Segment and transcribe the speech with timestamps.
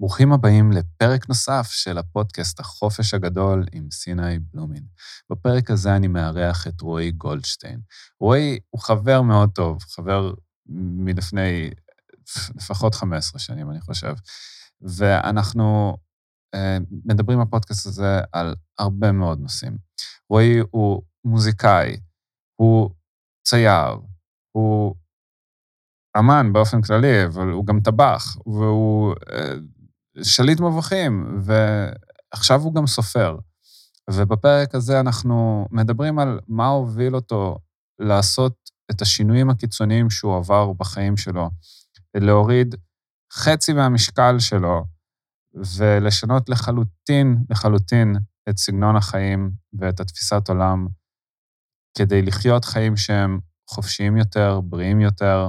[0.00, 4.84] ברוכים הבאים לפרק נוסף של הפודקאסט החופש הגדול עם סיני בלומין.
[5.30, 7.80] בפרק הזה אני מארח את רועי גולדשטיין.
[8.20, 10.32] רועי הוא חבר מאוד טוב, חבר
[10.66, 11.70] מלפני
[12.56, 14.14] לפחות 15 שנים, אני חושב.
[14.80, 15.96] ואנחנו
[16.54, 19.78] אה, מדברים בפודקאסט הזה על הרבה מאוד נושאים.
[20.30, 21.96] רועי הוא מוזיקאי,
[22.60, 22.90] הוא
[23.48, 24.00] צייר,
[24.56, 24.94] הוא
[26.18, 29.54] אמן באופן כללי, אבל הוא גם טבח, והוא אה,
[30.22, 33.36] שליט מבוכים, ועכשיו הוא גם סופר.
[34.10, 37.58] ובפרק הזה אנחנו מדברים על מה הוביל אותו
[37.98, 41.50] לעשות את השינויים הקיצוניים שהוא עבר בחיים שלו,
[42.14, 42.74] להוריד
[43.32, 44.84] חצי מהמשקל שלו
[45.76, 48.16] ולשנות לחלוטין, לחלוטין
[48.48, 50.86] את סגנון החיים ואת התפיסת עולם,
[51.98, 55.48] כדי לחיות חיים שהם חופשיים יותר, בריאים יותר,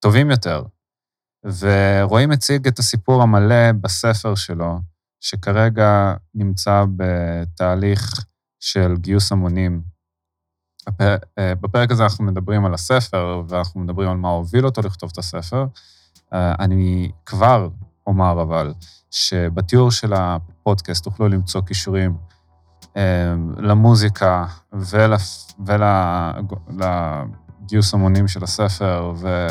[0.00, 0.62] טובים יותר.
[1.58, 4.80] ורועי מציג את הסיפור המלא בספר שלו,
[5.20, 8.24] שכרגע נמצא בתהליך
[8.60, 9.82] של גיוס המונים.
[11.00, 11.16] אה,
[11.60, 15.66] בפרק הזה אנחנו מדברים על הספר, ואנחנו מדברים על מה הוביל אותו לכתוב את הספר.
[16.32, 17.68] אה, אני כבר
[18.06, 18.72] אומר אבל,
[19.10, 22.16] שבתיאור של הפודקאסט תוכלו למצוא קישורים
[22.96, 24.46] אה, למוזיקה
[26.72, 29.46] ולגיוס המונים של הספר, ו...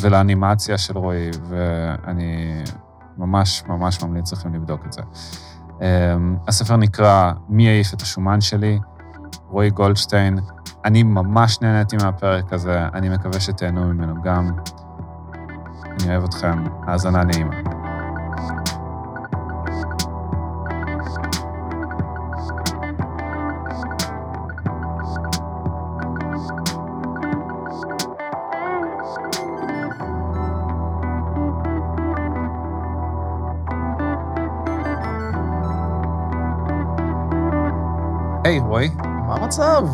[0.00, 2.62] ולאנימציה של רועי, ואני
[3.18, 5.02] ממש ממש ממליץ לכם לבדוק את זה.
[5.80, 8.78] אמ, הספר נקרא "מי העיף את השומן שלי",
[9.48, 10.38] רועי גולדשטיין.
[10.84, 14.50] אני ממש נהניתי מהפרק הזה, אני מקווה שתהנו ממנו גם.
[15.84, 17.79] אני אוהב אתכם, האזנה נעימה.
[38.50, 38.88] היי, רועי.
[39.26, 39.84] מה המצב?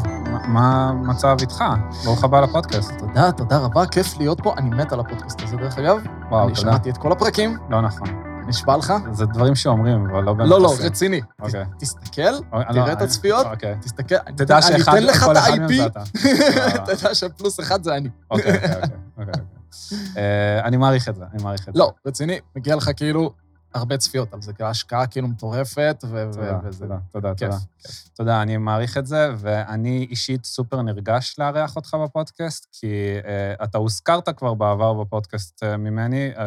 [0.48, 1.64] מה המצב איתך?
[2.04, 2.92] ברוך הבא לפודקאסט.
[2.98, 4.54] תודה, תודה רבה, כיף להיות פה.
[4.58, 5.96] אני מת על הפודקאסט הזה, דרך אגב.
[6.30, 6.60] וואו, אני תודה.
[6.70, 8.08] שמעתי את כל הפרקים, לא נכון.
[8.46, 8.92] נשבע לך.
[9.12, 10.74] זה דברים שאומרים, אבל לא באמת לא, לא.
[10.80, 11.20] רציני.
[11.40, 11.64] אוקיי.
[11.78, 13.74] תסתכל, תראה לא, את הצפיות, אוקיי.
[13.80, 14.14] תסתכל.
[14.26, 15.86] אני תדע אתן- אני לך את ה-IP.
[15.86, 18.08] אתה יודע שפלוס אחד זה אני.
[18.30, 19.42] אוקיי, אוקיי, אוקיי, אוקיי.
[20.16, 21.80] אה, אני מעריך את זה, אני מעריך את זה.
[21.80, 23.30] לא, רציני, מגיע לך כאילו
[23.76, 26.78] הרבה צפיות על זה, כי ההשקעה כאילו מטורפת, ו- תודה, וזה...
[26.78, 27.48] תודה, תודה, כיף.
[27.48, 27.58] תודה.
[28.14, 32.86] תודה, אני מעריך את זה, ואני אישית סופר נרגש לארח אותך בפודקאסט, כי
[33.22, 36.40] uh, אתה הוזכרת כבר בעבר בפודקאסט uh, ממני, uh,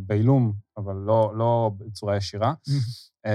[0.00, 2.52] בעילום, אבל לא, לא בצורה ישירה.
[3.26, 3.30] um,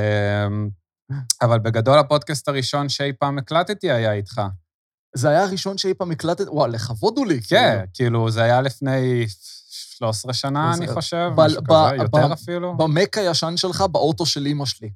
[1.44, 4.42] אבל בגדול הפודקאסט הראשון שאי פעם הקלטתי היה איתך.
[5.16, 7.42] זה היה הראשון שאי פעם הקלטת, וואו, לכבוד הוא לי.
[7.42, 9.26] כן, כאילו, זה היה לפני
[9.98, 12.78] 13 שנה, אני חושב, ב- משהו כזה, יותר אפילו.
[12.78, 14.90] במק הישן שלך, באוטו של אימא שלי.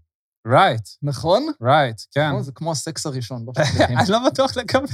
[0.47, 1.47] רייט, נכון?
[1.63, 2.29] רייט, כן.
[2.29, 3.53] נכון, זה כמו הסקס הראשון, לא.
[3.99, 4.87] אני לא בטוח לגבי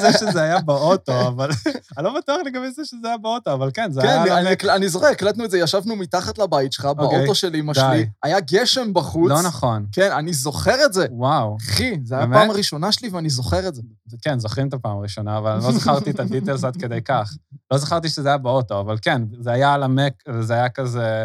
[0.00, 1.50] זה שזה היה באוטו, אבל...
[1.98, 4.38] אני לא בטוח לגבי זה שזה היה באוטו, אבל כן, זה כן, היה...
[4.38, 7.74] אני- על אני, זוכר, הקלטנו את זה, ישבנו מתחת לבית שלך, באוטו של אמא.
[7.74, 9.30] שלי, היה גשם בחוץ.
[9.30, 9.86] לא נכון.
[9.92, 11.06] כן, אני זוכר את זה.
[11.10, 11.56] וואו.
[11.60, 12.24] אחי, זה היה?
[12.24, 13.82] הפעם הראשונה שלי ואני זוכר את זה.
[14.22, 17.32] כן, זוכרים את הפעם הראשונה, אבל לא זכרתי את הדיטלס עד כדי כך.
[17.70, 21.24] לא זכרתי שזה היה באוטו, אבל כן, זה היה על המק, וזה היה כזה...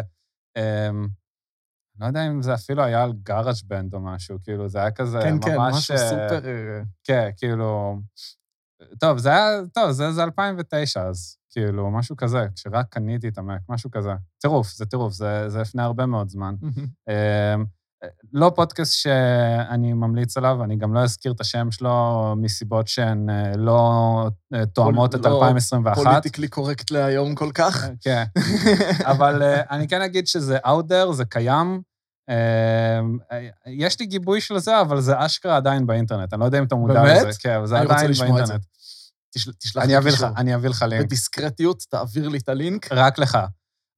[2.00, 5.40] לא יודע אם זה אפילו היה על GarageBand או משהו, כאילו, זה היה כזה כן,
[5.40, 5.74] כן, ממש...
[5.76, 6.46] משהו אה, סופר...
[6.46, 8.00] אה, כן, כאילו...
[9.00, 9.60] טוב, זה היה...
[9.74, 14.10] טוב, זה, זה 2009 אז, כאילו, משהו כזה, כשרק קניתי את המק, משהו כזה.
[14.38, 16.54] טירוף, זה טירוף, זה, זה לפני הרבה מאוד זמן.
[18.32, 23.56] לא פודקאסט שאני ממליץ עליו, אני גם לא אזכיר את השם שלו מסיבות שהן אה,
[23.56, 26.04] לא אה, תואמות את לא 2021.
[26.04, 27.84] politically correct להיום כל כך.
[28.00, 28.24] כן,
[29.04, 31.80] אבל אה, אני כן אגיד שזה out there, זה קיים.
[32.30, 33.00] אה,
[33.66, 36.32] יש לי גיבוי של זה, אבל זה אשכרה עדיין באינטרנט.
[36.32, 37.26] אני לא יודע אם אתה מודע באמת?
[37.26, 37.38] לזה.
[37.40, 38.10] כן, אבל זה עדיין.
[38.20, 38.64] באינטרנט.
[39.34, 40.28] תשל- תשלח לי קישור.
[40.36, 41.04] אני אביא לך לינק.
[41.04, 42.92] בדיסקרטיות, תעביר לי את הלינק.
[42.92, 43.38] רק לך.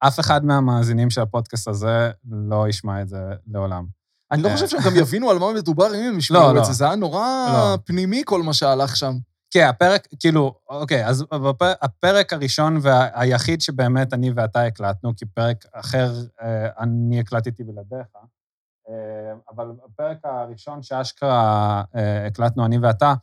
[0.07, 3.87] אף אחד מהמאזינים של הפודקאסט הזה לא ישמע את זה לעולם.
[4.33, 4.55] אני לא אה.
[4.55, 6.61] חושב שהם גם יבינו על מה מדובר אם הם ישמעו לא.
[6.61, 6.73] את זה.
[6.73, 7.79] זה היה נורא לא.
[7.85, 9.13] פנימי כל מה שהלך שם.
[9.51, 11.25] כן, הפרק, כאילו, אוקיי, אז
[11.83, 18.07] הפרק הראשון והיחיד שבאמת אני ואתה הקלטנו, כי פרק אחר אה, אני הקלטתי בלעדיך,
[18.89, 18.95] אה,
[19.55, 21.83] אבל בפרק הראשון שאשכרה
[22.27, 23.15] הקלטנו אני ואתה,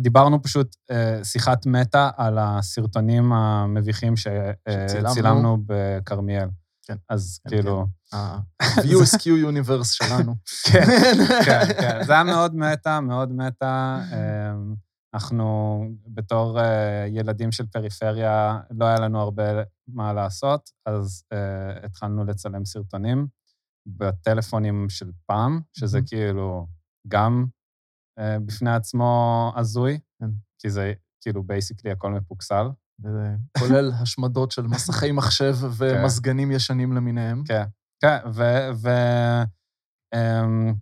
[0.00, 5.10] דיברנו פשוט אה, שיחת מטה על הסרטונים המביכים שצילמנו.
[5.10, 6.48] שצילמנו בכרמיאל.
[6.88, 10.34] כן, אז כן, כאילו, ה-USQ Universe שלנו.
[10.72, 10.84] כן,
[11.46, 12.04] כן, כן.
[12.04, 14.02] זה היה מאוד מטה, מאוד מטה.
[14.12, 14.74] אמ,
[15.14, 19.42] אנחנו בתור אה, ילדים של פריפריה, לא היה לנו הרבה
[19.88, 23.26] מה לעשות, אז אה, התחלנו לצלם סרטונים
[23.86, 26.00] בטלפונים של פעם, שזה.
[26.06, 26.66] כאילו
[27.08, 27.57] גם אה,
[28.18, 30.30] בפני עצמו הזוי, כן.
[30.58, 32.66] כי זה כאילו בייסיקלי הכל מפוקסל.
[33.04, 37.42] וזה כולל השמדות של מסכי מחשב ומזגנים ישנים למיניהם.
[37.44, 37.64] כן,
[38.00, 38.92] כן, ו...
[40.14, 40.74] אמ,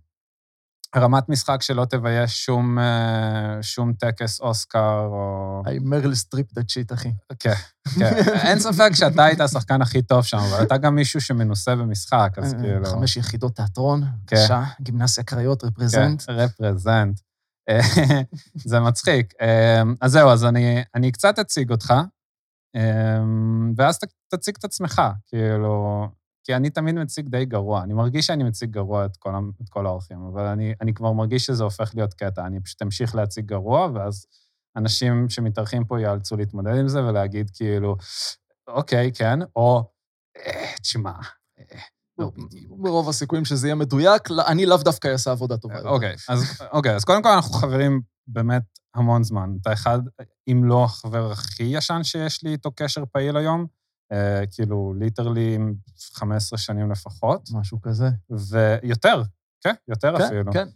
[0.97, 5.62] רמת משחק שלא תבייש שום, אה, שום טקס אוסקר או...
[5.67, 7.12] היי, מריל סטריפ the shit, אחי.
[7.38, 7.53] כן,
[7.99, 8.15] כן.
[8.47, 12.55] אין ספק שאתה היית השחקן הכי טוב שם, אבל אתה גם מישהו שמנוסה במשחק, אז
[12.55, 12.87] אה, כאילו...
[12.87, 14.37] חמש יחידות תיאטרון, כן.
[14.37, 16.23] בבקשה, גימנסיה קריות, represent.
[16.23, 17.21] כן, represent.
[18.71, 19.33] זה מצחיק.
[19.41, 21.95] אה, אז זהו, אז אני, אני קצת אציג אותך,
[22.77, 23.21] אה,
[23.77, 23.99] ואז
[24.29, 26.07] תציג את עצמך, כאילו...
[26.47, 27.83] כי אני תמיד מציג די גרוע.
[27.83, 29.31] אני מרגיש שאני מציג גרוע את כל,
[29.63, 32.47] את כל האורחים, אבל אני, אני כבר מרגיש שזה הופך להיות קטע.
[32.47, 34.27] אני פשוט אמשיך להציג גרוע, ואז
[34.77, 37.97] אנשים שמתארחים פה ייאלצו להתמודד עם זה ולהגיד כאילו,
[38.69, 39.85] אוקיי, כן, או,
[40.37, 41.12] "אה, תשמע,
[41.59, 41.79] אה.
[42.79, 45.81] ברוב הסיכויים שזה יהיה מדויק, לא- אני לאו דווקא אעשה עבודה טובה.
[45.81, 48.63] אוקיי, אז, אוקיי, אז קודם כל אנחנו חברים באמת
[48.95, 49.51] המון זמן.
[49.61, 49.99] אתה אחד,
[50.49, 53.67] אם לא החבר הכי ישן שיש לי איתו קשר פעיל היום,
[54.13, 55.59] אה, כאילו, ליטרלי
[56.15, 58.09] 15 שנים לפחות, משהו כזה.
[58.31, 59.23] ויותר,
[59.65, 60.53] כן, יותר כן, אפילו.
[60.53, 60.69] כן.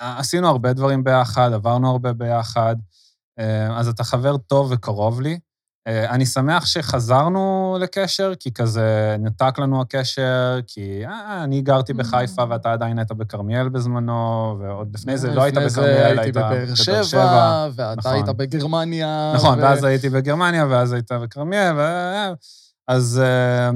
[0.00, 2.76] ועשינו הרבה דברים ביחד, עברנו הרבה ביחד,
[3.38, 5.38] אה, אז אתה חבר טוב וקרוב לי.
[5.86, 12.44] אה, אני שמח שחזרנו לקשר, כי כזה נותק לנו הקשר, כי אה, אני גרתי בחיפה
[12.48, 17.94] ואתה עדיין היית בכרמיאל בזמנו, ועוד לפני זה לא היית בכרמיאל, היית בבאר שבע, ואתה
[17.96, 18.12] נכון.
[18.12, 19.32] היית בגרמניה.
[19.34, 21.82] נכון, ו- ואז הייתי בגרמניה, ואז היית בכרמיאל, ו...
[22.88, 23.70] אז אה,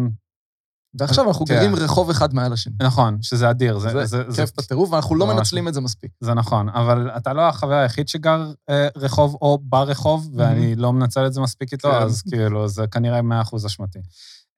[0.94, 1.54] ועכשיו אנחנו כן.
[1.54, 2.74] גרים רחוב אחד מעל השני.
[2.82, 3.78] נכון, שזה אדיר.
[3.78, 5.26] זה, זה זה, זה, כיף בטירוף, ואנחנו לא.
[5.26, 6.10] מנצלים את זה מספיק.
[6.20, 11.26] זה נכון, אבל אתה לא החבר היחיד שגר אה, רחוב או ברחוב, ואני לא מנצל
[11.26, 11.96] את זה מספיק איתו, כן.
[11.96, 13.98] אז כאילו, זה כנראה 100% אשמתי.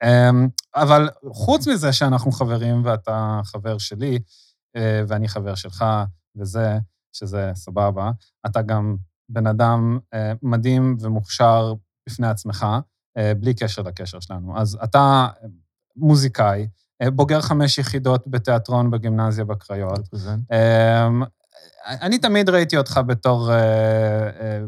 [0.05, 4.19] אמ, אבל חוץ מזה שאנחנו חברים ואתה חבר שלי,
[4.77, 5.85] אה, ואני חבר שלך,
[6.37, 6.79] וזה,
[7.13, 8.11] שזה סבבה,
[8.47, 8.97] אתה גם
[9.29, 11.75] בן אדם אה, מדהים ומוכשר
[12.09, 12.67] בפני עצמך,
[13.17, 14.59] אה, בלי קשר לקשר שלנו.
[14.59, 15.29] אז אתה
[15.97, 16.69] מוזיקאי,
[17.03, 20.09] אה, בוגר חמש יחידות בתיאטרון בגימנזיה בקריות,
[20.53, 21.23] אמ,
[21.87, 23.57] אני תמיד ראיתי אותך בתור אה,
[24.41, 24.61] אה,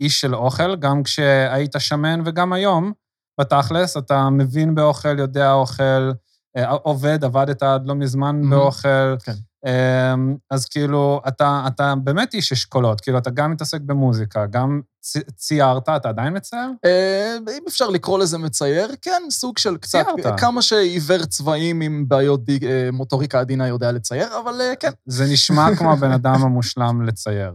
[0.00, 2.92] איש של אוכל, גם כשהיית שמן וגם היום,
[3.40, 6.12] בתכלס, אתה מבין באוכל, יודע אוכל,
[6.82, 8.50] עובד, עבדת עד לא מזמן.
[8.50, 9.16] באוכל.
[9.24, 9.32] כן.
[9.66, 15.30] אמ, אז כאילו, אתה, אתה באמת איש אשכולות, כאילו, אתה גם מתעסק במוזיקה, גם צ-
[15.36, 16.68] ציירת, אתה עדיין מצייר?
[16.84, 20.40] אה, אם אפשר לקרוא לזה מצייר, כן, סוג של קצת, ציירת.
[20.40, 24.90] כמה שעיוור צבעים עם בעיות די- אה, מוטוריקה עדינה יודע לצייר, אבל אה, כן.
[25.06, 27.54] זה נשמע כמו הבן אדם המושלם לצייר.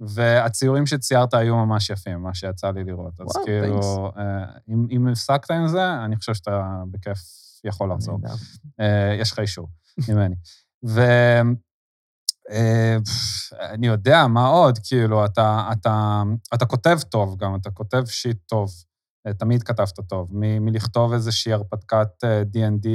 [0.00, 3.12] והציורים שציירת היו ממש יפים, מה שיצא לי לראות.
[3.20, 4.10] אז וואו, כאילו,
[4.68, 6.60] אם, אם הפסקת עם זה, אני חושב שאתה
[6.90, 7.18] בכיף
[7.64, 8.18] יכול לחזור.
[9.20, 9.68] יש לך אישור
[10.08, 10.34] ממני.
[10.86, 11.00] ו...
[12.50, 12.96] אה,
[13.82, 14.78] יודע, מה עוד?
[14.84, 16.22] כאילו, אתה, אתה,
[16.54, 18.70] אתה כותב טוב גם, אתה כותב שיט טוב.
[19.26, 20.28] אה, תמיד כתבת טוב.
[20.32, 22.86] מ- מלכתוב איזושהי הרפתקת D&D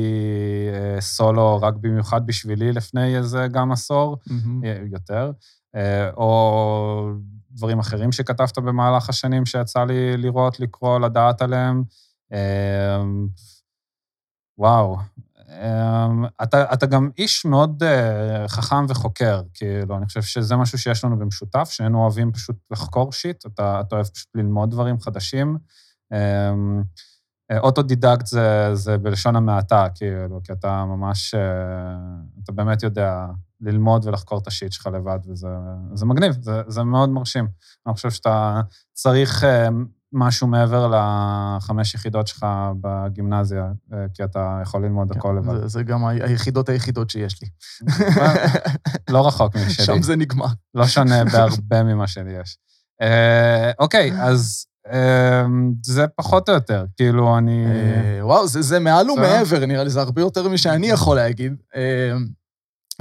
[0.73, 4.17] אה, סולו, רק במיוחד בשבילי לפני איזה גם עשור.
[4.65, 5.31] אה, יותר,
[6.17, 7.09] או
[7.51, 11.83] דברים אחרים שכתבת במהלך השנים שיצא לי לראות, לקרוא, לדעת עליהם.
[14.57, 14.97] וואו.
[15.49, 16.07] אה,
[16.43, 21.19] אתה, אתה גם איש מאוד אה, חכם וחוקר, כאילו, אני חושב שזה משהו שיש לנו
[21.19, 25.57] במשותף, שנינו אוהבים פשוט לחקור shit, אתה, אתה אוהב פשוט ללמוד דברים חדשים.
[26.13, 31.41] אה, אוטודידקט זה, זה בלשון המעטה, כאילו, כי אתה ממש, אה,
[32.43, 33.25] אתה באמת יודע
[33.61, 35.47] ללמוד ולחקור את ה shit שלך לבד, וזה
[35.93, 37.47] זה מגניב, זה, זה מאוד מרשים.
[37.87, 38.61] אני חושב שאתה
[38.93, 39.67] צריך אה,
[40.13, 42.45] משהו מעבר לחמש יחידות שלך
[42.81, 43.63] בגימנזיה,
[43.93, 45.61] אה, כי אתה יכול ללמוד הכל לבד.
[45.61, 47.47] זה- זה גם היחידות היחידות שיש לי.
[49.13, 49.85] לא רחוק משלי.
[49.85, 50.45] שם זה נגמר.
[50.75, 52.57] לא שונה בהרבה ממה שלי יש.
[53.01, 55.43] אה, אוקיי, אז אה,
[55.83, 57.65] זה פחות או יותר, כאילו, אני...
[57.65, 59.11] אה, וואו, זה, זה מעל.
[59.11, 61.53] ומעבר, נראה לי, זה הרבה יותר משאני יכול להגיד.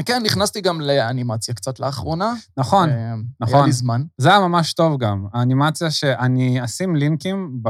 [0.07, 2.35] כן, נכנסתי גם לאנימציה קצת לאחרונה.
[2.57, 3.55] נכון, אה, נכון.
[3.55, 4.03] היה לי זמן.
[4.19, 5.27] זה היה ממש טוב גם.
[5.33, 7.63] האנימציה שאני אשים לינקים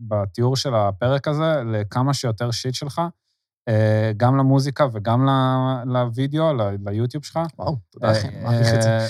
[0.00, 3.00] בתיאור של הפרק הזה לכמה שיותר שיט שלך,
[3.68, 5.28] אה, גם למוזיקה וגם
[5.86, 6.52] לוידאו,
[6.86, 7.38] ליוטיוב שלך.
[7.58, 8.98] וואו, תודה, אה, מעריך את זה.
[8.98, 9.06] אה,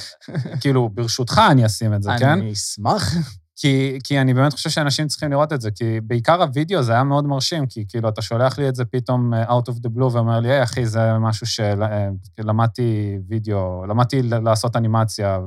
[0.61, 2.29] כאילו, ברשותך אני אשים את זה, כן?
[2.29, 3.15] אני אשמח.
[3.63, 7.05] כי, כי אני באמת חושב שאנשים צריכים לראות את זה, כי בעיקר הווידאו זה היה
[7.05, 10.13] מאוד מרשים, כי כאילו, אתה שולח לי את זה פתאום אה, out of the blue
[10.13, 15.39] ואומר לי, היי, אחי, זה משהו שלמדתי וידאו, למדתי לעשות אנימציה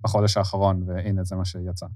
[0.00, 1.86] בחודש האחרון, והנה, זה מה שיצא.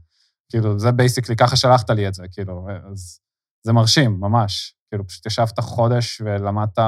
[0.48, 3.20] כאילו, זה basically, ככה שלחת לי את זה, כאילו, אז
[3.64, 4.75] זה מרשים, ממש.
[4.96, 6.78] כאילו, פשוט ישבת חודש ולמדת,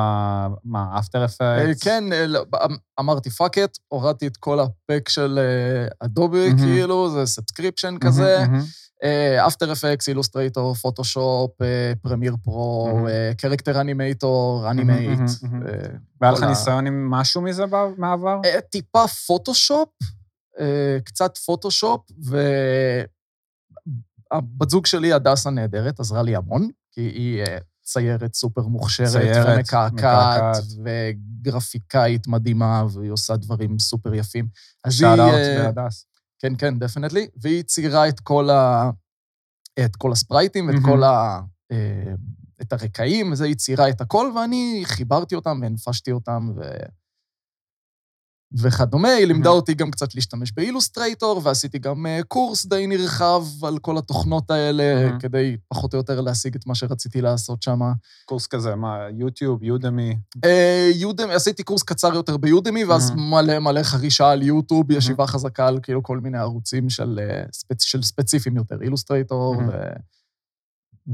[0.64, 1.84] מה, After Effect?
[1.84, 5.38] כן, אה, לא, אמ, אמרתי fuck it, הורדתי את כל ה pack של
[6.00, 8.44] Adobe, כאילו, זה subscription כזה.
[9.46, 11.50] After Effects, Illustrator, Photoshop,
[12.02, 12.98] Premiere Pro,
[13.38, 15.20] Character Animator, Animate.
[16.20, 17.64] והיה לך ניסיון עם משהו מזה
[17.98, 18.40] מהעבר?
[18.70, 19.88] טיפה פוטושופ,
[21.04, 22.00] קצת פוטושופ,
[24.32, 27.44] והבת זוג שלי, הדס הנהדרת, עזרה לי המון, כי היא
[27.88, 34.48] ציירת סופר מוכשרת ציירת, ומקעקעת, וגרפיקאית מדהימה, והיא עושה דברים סופר יפים.
[34.90, 36.06] shout out בהדס.
[36.38, 37.26] כן, כן, definitely.
[37.42, 38.90] והיא ציירה את כל, ה...
[39.84, 41.40] את כל הספרייטים, את כל ה...
[42.62, 46.60] את הרקעים, וזה, היא ציירה את הכל, ואני חיברתי אותם והנפשתי אותם, ו...
[48.52, 49.08] וכדומה.
[49.08, 54.50] היא לימדה אותי גם קצת להשתמש באילוסטרייטור, ועשיתי גם קורס די נרחב על כל התוכנות
[54.50, 57.80] האלה, כדי פחות או יותר להשיג את מה שרציתי לעשות שם.
[58.24, 60.16] קורס כזה, מה, יוטיוב, יודמי?
[60.94, 65.80] יודמי, עשיתי קורס קצר יותר ביודמי, ואז מלא מלא חרישה על יוטיוב, ישיבה חזקה על
[65.82, 69.72] כאילו כל מיני ערוצים של ספציפיים יותר, אילוסטרייטור ו...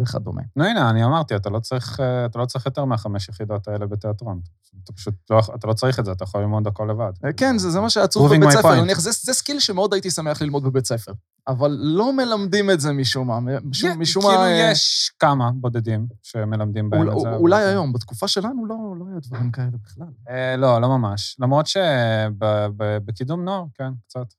[0.01, 0.43] וכדומה.
[0.57, 4.41] נו, הנה, אני אמרתי, אתה לא צריך, אתה לא צריך יותר מהחמש יחידות האלה בתיאטרון.
[4.85, 7.13] אתה פשוט לא, אתה לא צריך את זה, אתה יכול ללמוד הכל לבד.
[7.37, 8.83] כן, זה, זה מה שעצוב בבית ספר.
[8.83, 11.13] נניח, זה, זה skill שמאוד הייתי שמח ללמוד בבית ספר,
[11.49, 13.39] אבל לא מלמדים את זה משום מה.
[13.65, 14.51] משום, משום כאילו מה...
[14.51, 17.35] יש כמה בודדים שמלמדים בהם אול, את זה.
[17.35, 20.07] אולי היום, בתקופה שלנו לא, לא היו דברים כאלה בכלל.
[20.29, 21.37] אה, לא, לא ממש.
[21.41, 24.35] למרות שבקידום נוער, כן, קצת.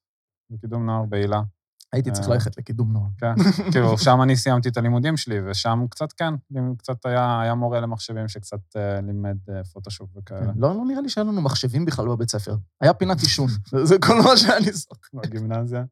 [0.50, 1.42] בקידום נוער, בהילה.
[1.94, 3.06] הייתי צריך ללכת לקידום נוער.
[3.18, 3.34] כן,
[3.72, 6.34] כאילו, שם אני סיימתי את הלימודים שלי, ושם קצת כן,
[6.78, 8.58] קצת היה, היה מורה למחשבים שקצת
[9.08, 9.38] לימד
[9.74, 10.52] פוטושופ וכאלה.
[10.56, 12.56] לא, לא נראה לי שהיה לנו מחשבים בכלל בבית ספר.
[12.82, 13.48] היה פינת עישון,
[13.84, 15.18] זה כל מה שאני זוכר.
[15.24, 15.84] בגימנזיה.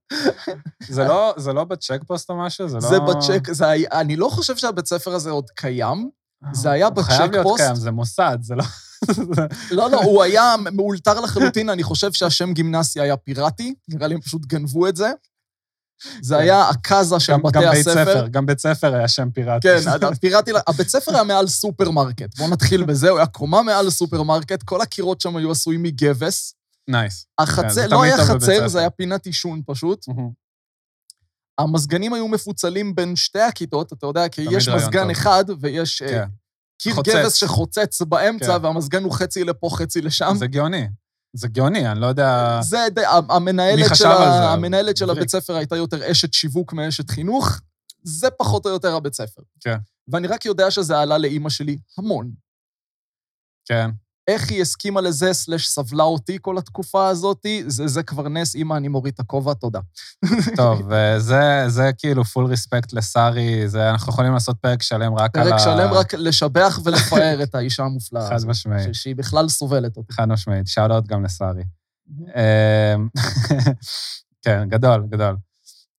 [0.88, 2.70] זה לא, זה לא בצ'ק פוסט או משהו?
[2.70, 2.90] זה לא...
[2.90, 6.10] זה בצ'ק, זה היה, אני לא חושב שהבית ספר הזה עוד קיים.
[6.52, 7.18] זה היה בצ'ק פוסט.
[7.18, 8.64] חייב להיות קיים, זה מוסד, זה לא...
[9.78, 14.22] לא, לא, הוא היה מאולתר לחלוטין, אני חושב שהשם גימנסיה היה פיראטי, נראה לי הם
[14.22, 15.12] פשוט גנבו את זה.
[16.22, 17.91] זה היה הקאזה של בתי גם הספר.
[17.93, 19.67] ספר, גם בית ספר היה שם פיראטי.
[19.67, 22.38] כן, פיראטי, הבית ספר היה מעל סופרמרקט.
[22.38, 26.53] בואו נתחיל בזה, הוא היה קומה מעל סופרמרקט, כל הקירות שם היו עשויים מגבס.
[26.88, 27.25] nice.
[27.39, 30.05] החצר, לא היה חצר, זה היה פינת עישון פשוט.
[31.57, 36.01] המזגנים היו מפוצלים בין שתי הכיתות, אתה יודע, כי יש מזגן אחד ויש
[36.77, 40.33] קיר גבס שחוצץ באמצע, והמזגן הוא חצי לפה, חצי לשם.
[40.38, 40.88] זה גאוני.
[41.34, 42.60] זה גאוני, אני לא יודע...
[42.62, 42.88] זה,
[43.30, 44.54] המנהלת של, ה...
[44.54, 47.62] המנהלת של הבית ספר הייתה יותר אשת שיווק מאשת חינוך,
[48.04, 49.42] זה פחות או יותר הבית ספר.
[49.60, 49.78] כן.
[50.08, 52.32] ואני רק יודע שזה עלה לאימא שלי המון.
[53.66, 53.90] כן.
[54.27, 58.74] איך היא הסכימה לזה, סלש סבלה אותי כל התקופה הזאת, זה, זה כבר נס, אימא,
[58.74, 59.80] אני מוריד את הכובע, תודה.
[60.56, 65.46] טוב, וזה זה כאילו פול ריספקט לשרי, זה, אנחנו יכולים לעשות פרק שלם רק פרק
[65.46, 65.58] על ה...
[65.58, 68.96] פרק שלם רק לשבח ולפאר את האישה המופלאה חד משמעית.
[68.96, 70.13] שהיא בכלל סובלת אותי.
[70.13, 71.63] חד משמעית, אאוט גם לשרי.
[72.10, 73.08] אמ,
[74.44, 75.36] כן, גדול, גדול.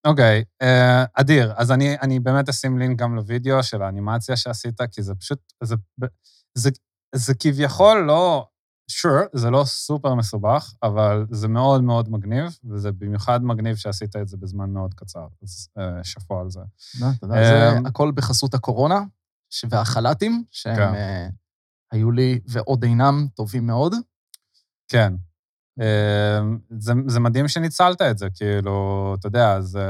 [0.06, 1.52] אוקיי, אה, אדיר.
[1.56, 5.74] אז אני, אני באמת אשים לינק גם לוידאו של האנימציה שעשית, כי זה פשוט, זה,
[6.54, 6.70] זה,
[7.14, 8.46] זה כביכול לא,
[8.90, 14.28] sure, זה לא סופר מסובך, אבל זה מאוד מאוד מגניב, וזה במיוחד מגניב שעשית את
[14.28, 16.60] זה בזמן מאוד קצר, אז uh, שאפו על זה.
[17.20, 19.00] תודה, זה הכל בחסות הקורונה
[19.70, 20.92] והחל"תים, שהם כן.
[20.94, 21.32] uh,
[21.92, 23.94] היו לי ועוד אינם טובים מאוד.
[24.88, 25.14] כן.
[26.78, 29.86] זה, זה מדהים שניצלת את זה, כאילו, אתה יודע, זה...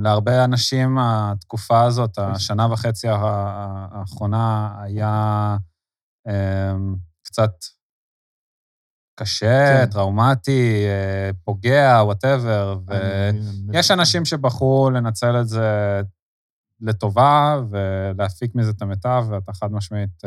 [0.00, 5.56] להרבה אנשים התקופה הזאת, השנה וחצי האחרונה, היה
[7.22, 7.50] קצת
[9.20, 9.90] קשה, כן.
[9.90, 10.84] טראומטי,
[11.44, 12.78] פוגע, וואטאבר,
[13.68, 16.00] ויש אנשים שבחרו לנצל את זה
[16.80, 20.22] לטובה ולהפיק מזה את המיטב, ואתה חד משמעית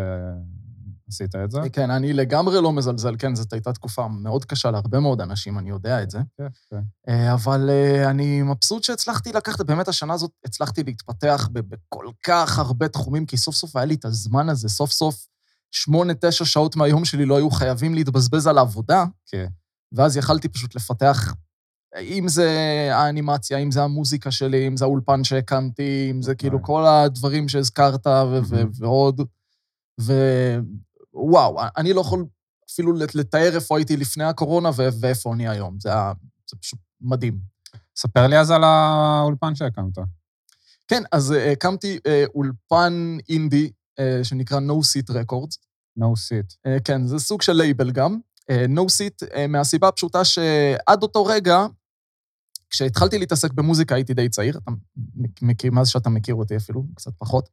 [1.08, 1.60] עשית את זה.
[1.74, 5.70] כן, אני לגמרי לא מזלזל, כן, זאת הייתה תקופה מאוד קשה להרבה מאוד אנשים, אני
[5.70, 6.20] יודע את זה.
[6.38, 6.82] כן, כן.
[7.34, 7.70] אבל
[8.10, 13.56] אני מבסוט שהצלחתי לקחת, באמת השנה הזאת הצלחתי להתפתח בכל כך הרבה תחומים, כי סוף
[13.56, 15.28] סוף היה לי את הזמן הזה, סוף סוף
[15.72, 19.06] שמונה, תשע שעות מהיום שלי לא היו חייבים להתבזבז על העבודה.
[19.26, 19.48] כן.
[19.92, 21.34] ואז יכלתי פשוט לפתח,
[22.00, 22.50] אם זה
[22.94, 28.08] האנימציה, אם זה המוזיקה שלי, אם זה האולפן שהקמתי, אם זה כאילו כל הדברים שהזכרת
[28.80, 29.22] ועוד.
[30.02, 30.14] ו...
[31.18, 32.26] וואו, אני לא יכול
[32.72, 34.70] אפילו לתאר איפה הייתי לפני הקורונה
[35.02, 35.78] ואיפה אני היום.
[35.80, 36.14] זה, היה,
[36.50, 37.40] זה פשוט מדהים.
[37.96, 39.98] ספר לי אז על האולפן שהקמת.
[40.88, 45.58] כן, אז אה, הקמתי אה, אולפן אינדי אה, שנקרא No Seat Records.
[46.00, 46.80] No Seat.
[46.84, 48.20] כן, זה סוג של לייבל גם.
[48.52, 51.66] no Seat, מהסיבה הפשוטה שעד אותו רגע,
[52.70, 54.72] כשהתחלתי להתעסק במוזיקה הייתי די צעיר, אתה
[55.42, 57.50] מכיר, מאז שאתה מכיר אותי אפילו, קצת פחות.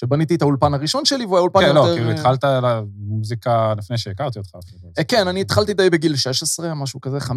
[0.00, 1.80] שבניתי את האולפן הראשון שלי, והוא היה אולפן כן, יותר...
[1.80, 4.50] לא, כאילו התחלת על המוזיקה לפני שהכרתי אותך.
[4.98, 7.30] אה, כן, אני התחלתי די בגיל 16, משהו כזה, 15-16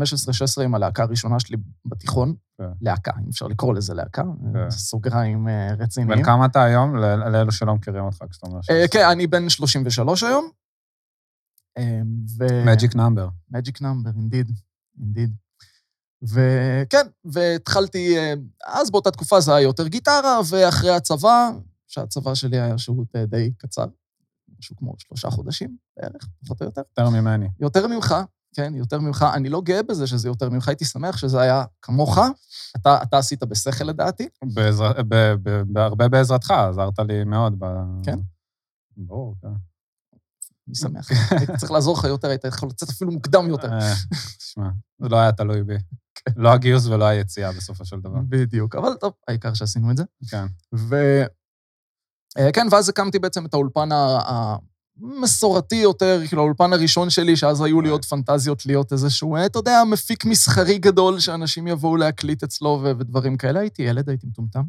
[0.64, 2.34] עם הלהקה הראשונה שלי בתיכון.
[2.58, 2.64] כן.
[2.82, 4.70] להקה, אם אפשר לקרוא לזה להקה, כן.
[4.70, 6.20] סוגריים אה, רציניים.
[6.20, 8.90] בן כמה אתה היום, לאלו שלא מכירים אותך, כשאתה אומר אה, ש...
[8.92, 10.50] כן, אני בן 33 היום.
[11.78, 12.02] אה.
[12.66, 13.28] magic number.
[13.52, 14.52] magic number, indeed,
[15.00, 15.36] indeed.
[16.24, 18.34] וכן, והתחלתי, אה,
[18.66, 21.50] אז באותה תקופה זה היה יותר גיטרה, ואחרי הצבא,
[21.92, 23.86] שהצבא שלי היה שירות אה, די קצר,
[24.60, 26.82] משהו כמו שלושה חודשים בערך, פחות או יותר.
[26.98, 27.48] יותר ממני.
[27.60, 28.16] יותר ממך,
[28.56, 29.26] כן, יותר ממך.
[29.34, 32.18] אני לא גאה בזה שזה יותר ממך, הייתי שמח שזה היה כמוך.
[32.76, 34.28] אתה, אתה עשית בשכל לדעתי.
[34.54, 34.92] בעזר...
[35.08, 35.16] ב...
[35.44, 35.62] ב...
[35.68, 37.56] בהרבה בעזרתך, עזרת לי מאוד.
[37.60, 37.66] ב...
[38.04, 38.20] כן?
[38.98, 39.48] ברור, כן.
[40.68, 41.08] אני שמח.
[41.32, 43.74] הייתי צריך לעזור לך יותר, היית יכול לצאת אפילו מוקדם יותר.
[43.74, 43.94] אה,
[44.38, 44.70] תשמע,
[45.00, 45.78] זה לא היה תלוי בי.
[46.36, 48.20] לא הגיוס ולא היציאה בסופו של דבר.
[48.30, 50.04] בדיוק, אבל טוב, העיקר שעשינו את זה.
[50.30, 50.46] כן.
[52.38, 53.90] אה, כן, ואז הקמתי בעצם את האולפן
[55.02, 59.60] המסורתי יותר, כאילו האולפן הראשון שלי, שאז היו לי עוד פנטזיות להיות איזשהו, אה, אתה
[59.60, 63.60] יודע, מפיק מסחרי גדול, שאנשים יבואו להקליט אצלו ודברים כאלה.
[63.60, 64.64] הייתי ילד, הייתי מטומטם.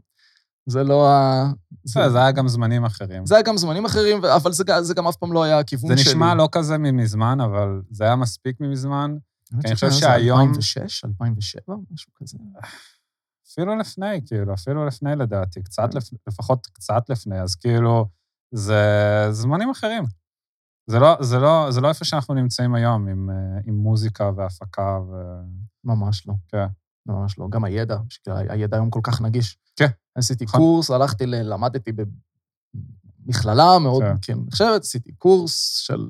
[0.66, 1.44] זה לא ה...
[1.84, 3.26] בסדר, זה היה גם זמנים אחרים.
[3.26, 6.02] זה היה גם זמנים אחרים, אבל זה, זה גם אף פעם לא היה הכיוון זה
[6.02, 6.12] שלי.
[6.12, 9.16] נשמע לא כזה ממזמן, אבל זה היה מספיק ממזמן.
[9.64, 12.38] אני חושב זה שהיום- 2006, 2007, משהו כזה.
[13.52, 16.04] אפילו לפני, כאילו, אפילו לפני לדעתי, קצת, לפ...
[16.28, 18.06] לפחות קצת לפני, אז כאילו,
[18.54, 18.82] זה
[19.30, 20.04] זמנים אחרים.
[20.86, 24.98] זה לא, זה לא, זה לא איפה שאנחנו נמצאים היום, עם, אה, עם מוזיקה והפקה
[25.00, 25.12] ו...
[25.84, 26.34] ממש לא.
[26.48, 26.66] כן.
[27.06, 27.48] ממש לא.
[27.50, 29.58] גם הידע, הידע היום כל כך נגיש.
[29.76, 29.86] כן.
[30.14, 30.60] עשיתי נכון.
[30.60, 31.92] קורס, הלכתי, ל- למדתי
[33.26, 34.16] במכללה מאוד, כן.
[34.22, 36.06] כן, נחשבת, עשיתי קורס של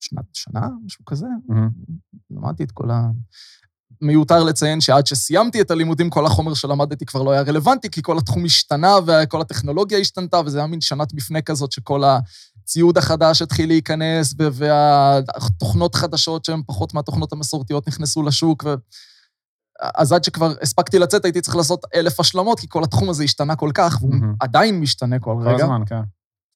[0.00, 1.26] שנת, שנה, משהו כזה.
[1.48, 1.70] מהמם.
[2.30, 3.10] למדתי את כל ה...
[4.00, 8.18] מיותר לציין שעד שסיימתי את הלימודים, כל החומר שלמדתי כבר לא היה רלוונטי, כי כל
[8.18, 13.68] התחום השתנה וכל הטכנולוגיה השתנתה, וזה היה מין שנת מפנה כזאת שכל הציוד החדש התחיל
[13.68, 18.74] להיכנס, והתוכנות חדשות שהן פחות מהתוכנות המסורתיות נכנסו לשוק, ו...
[19.94, 23.56] אז עד שכבר הספקתי לצאת, הייתי צריך לעשות אלף השלמות, כי כל התחום הזה השתנה
[23.56, 24.34] כל כך, והוא מהמם.
[24.40, 25.64] עדיין משתנה כל כל רגע.
[25.64, 26.02] הזמן, כן.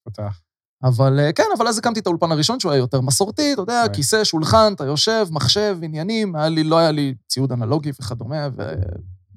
[0.04, 0.40] פותח.
[0.84, 3.84] אבל אה, כן, אבל אז הקמתי את האולפן הראשון, שהוא היה יותר מסורתי, אתה יודע,
[3.86, 3.92] Right.
[3.94, 8.62] כיסא, שולחן, אתה יושב, מחשב, עניינים, היה לי, לא היה לי ציוד אנלוגי וכדומה, ו...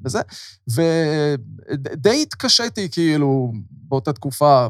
[0.05, 0.21] וזה.
[0.67, 4.67] ודי התקשיתי, כאילו, באותה תקופה.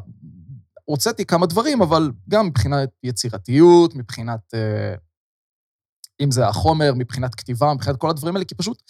[0.85, 4.53] הוצאתי כמה דברים, אבל גם מבחינת יצירתיות, מבחינת...
[4.53, 4.95] אה,
[6.21, 8.83] אם זה החומר, מבחינת כתיבה, מבחינת כל הדברים האלה, כי פשוט...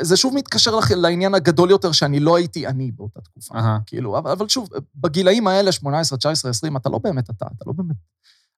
[0.00, 3.54] זה שוב מתקשר לעניין הגדול יותר, שאני לא הייתי אני באותה תקופה.
[3.54, 3.78] אהה.
[3.86, 7.72] כאילו, אבל, אבל שוב, בגילאים האלה, 18, 19, 20, אתה לא באמת אתה, אתה לא
[7.76, 7.96] באמת...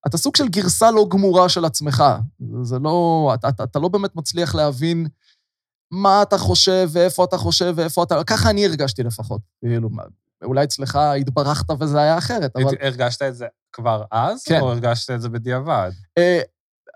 [0.06, 2.04] אתה סוג של גרסה לא גמורה של עצמך.
[2.62, 3.30] זה לא...
[3.34, 5.06] אתה, אתה, אתה לא באמת מצליח להבין
[5.90, 8.24] מה אתה חושב ואיפה אתה חושב ואיפה אתה...
[8.24, 9.40] ככה אני הרגשתי לפחות.
[9.60, 9.88] כאילו,
[10.44, 12.74] אולי אצלך התברכת וזה היה אחרת, אבל...
[12.80, 14.60] הרגשת את זה כבר אז, כן.
[14.60, 15.90] או הרגשת את זה בדיעבד?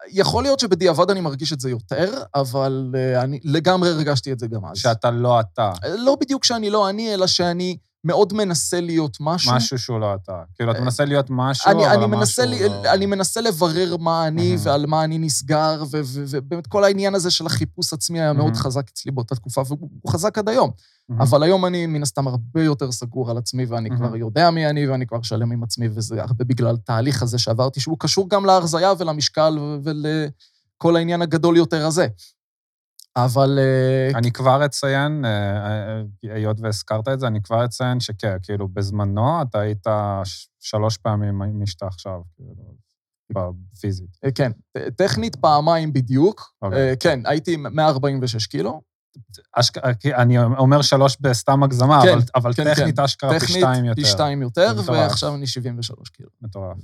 [0.08, 4.46] יכול להיות שבדיעבד אני מרגיש את זה יותר, אבל אה, אני לגמרי הרגשתי את זה
[4.46, 4.76] גם אז.
[4.76, 9.52] שאתה לא אתה, לא בדיוק שאני לא אני, אלא שאני מאוד מנסה להיות משהו.
[9.54, 10.42] משהו שהוא לא אתה.
[10.54, 12.92] כאילו, אתה מנסה להיות משהו, אני, אבל אני, מנסה, המשהו לי, לא...
[12.92, 14.66] אני מנסה לברר מה אני מהמם.
[14.66, 18.58] ועל מה אני נסגר, ובאמת כל העניין הזה של החיפוש עצמי היה מאוד מהמם.
[18.58, 20.70] חזק אצלי באותה תקופה, והוא חזק עד היום.
[21.08, 21.22] מהמם.
[21.22, 24.06] אבל היום אני מן הסתם הרבה יותר סגור על עצמי, ואני מהמם.
[24.06, 27.80] כבר יודע מי אני, ואני כבר שלם עם עצמי, וזה הרבה בגלל התהליך הזה שעברתי,
[27.80, 32.06] שהוא קשור גם להרזייה ולמשקל ולכל העניין הגדול יותר הזה.
[33.16, 33.58] אבל...
[33.58, 38.68] אה, אני כבר אציין, אה, אה, היות והזכרת את זה, אני כבר אציין שכן, כאילו,
[38.68, 39.86] בזמנו אתה היית
[40.60, 44.16] שלוש פעמים מי שאתה עכשיו, כאילו, פיזית.
[44.24, 44.52] אה, כן,
[44.96, 46.54] טכנית פעמיים בדיוק.
[46.62, 46.96] אוקיי.
[47.00, 48.80] כן, הייתי 146 קילו.
[50.06, 54.02] אני אומר שלוש בסתם הגזמה, כן, אבל, אבל כן, טכנית אשכרה פי טכנית, שתיים יותר.
[54.02, 54.88] פי שתיים יותר, מטורף.
[54.88, 56.28] ועכשיו אני 73 קילו.
[56.42, 56.78] מטורף.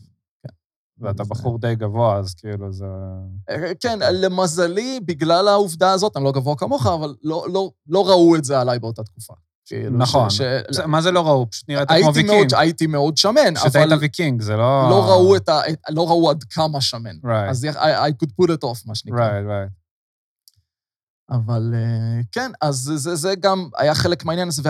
[1.01, 1.07] כן.
[1.07, 2.85] ואתה זה- בחור די גבוה, אז כאילו זה...
[3.51, 8.37] אה, כן, למזלי, בגלל העובדה הזאת, אני לא גבוה כמוך, אבל לא, לא, לא ראו
[8.37, 9.35] את זה עליי באותה תקופה.
[9.67, 10.31] כאילו, נכון.
[10.31, 11.51] ש- זה- מה זה לא ראו?
[11.51, 12.27] פשוט נראית כמו ויקינג.
[12.31, 14.87] מאוד, הייתי מאוד שמן, פשוט אבל היית ויקינג, זה לא...
[14.91, 17.17] לא ראו, את ה, את- לא ראו עד כמה שמן.
[17.25, 19.19] Right, אז I, I could pull it off, מה שנקרא.
[19.29, 19.73] right, right.
[21.31, 22.77] אבל אה, כן, אז
[23.15, 24.63] זה גם היה חלק מהעניין הזה,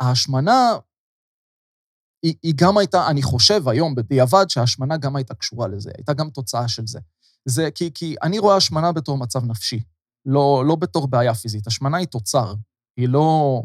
[0.00, 0.72] וההשמנה,
[2.26, 6.30] היא, היא גם הייתה, אני חושב היום בדיעבד, שההשמנה גם הייתה קשורה לזה, הייתה גם
[6.30, 6.98] תוצאה של זה.
[7.44, 9.82] זה כי, כי אני רואה השמנה בתור מצב נפשי.
[10.26, 11.66] לא, לא בתור בעיה פיזית.
[11.66, 12.54] השמנה היא תוצר,
[12.96, 13.62] היא לא...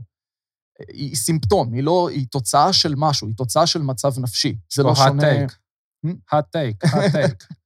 [0.87, 2.09] היא סימפטום, היא לא...
[2.09, 4.57] היא תוצאה של משהו, היא תוצאה של מצב נפשי.
[4.73, 5.27] זה לא שונה...
[6.05, 7.45] hot take, hot take.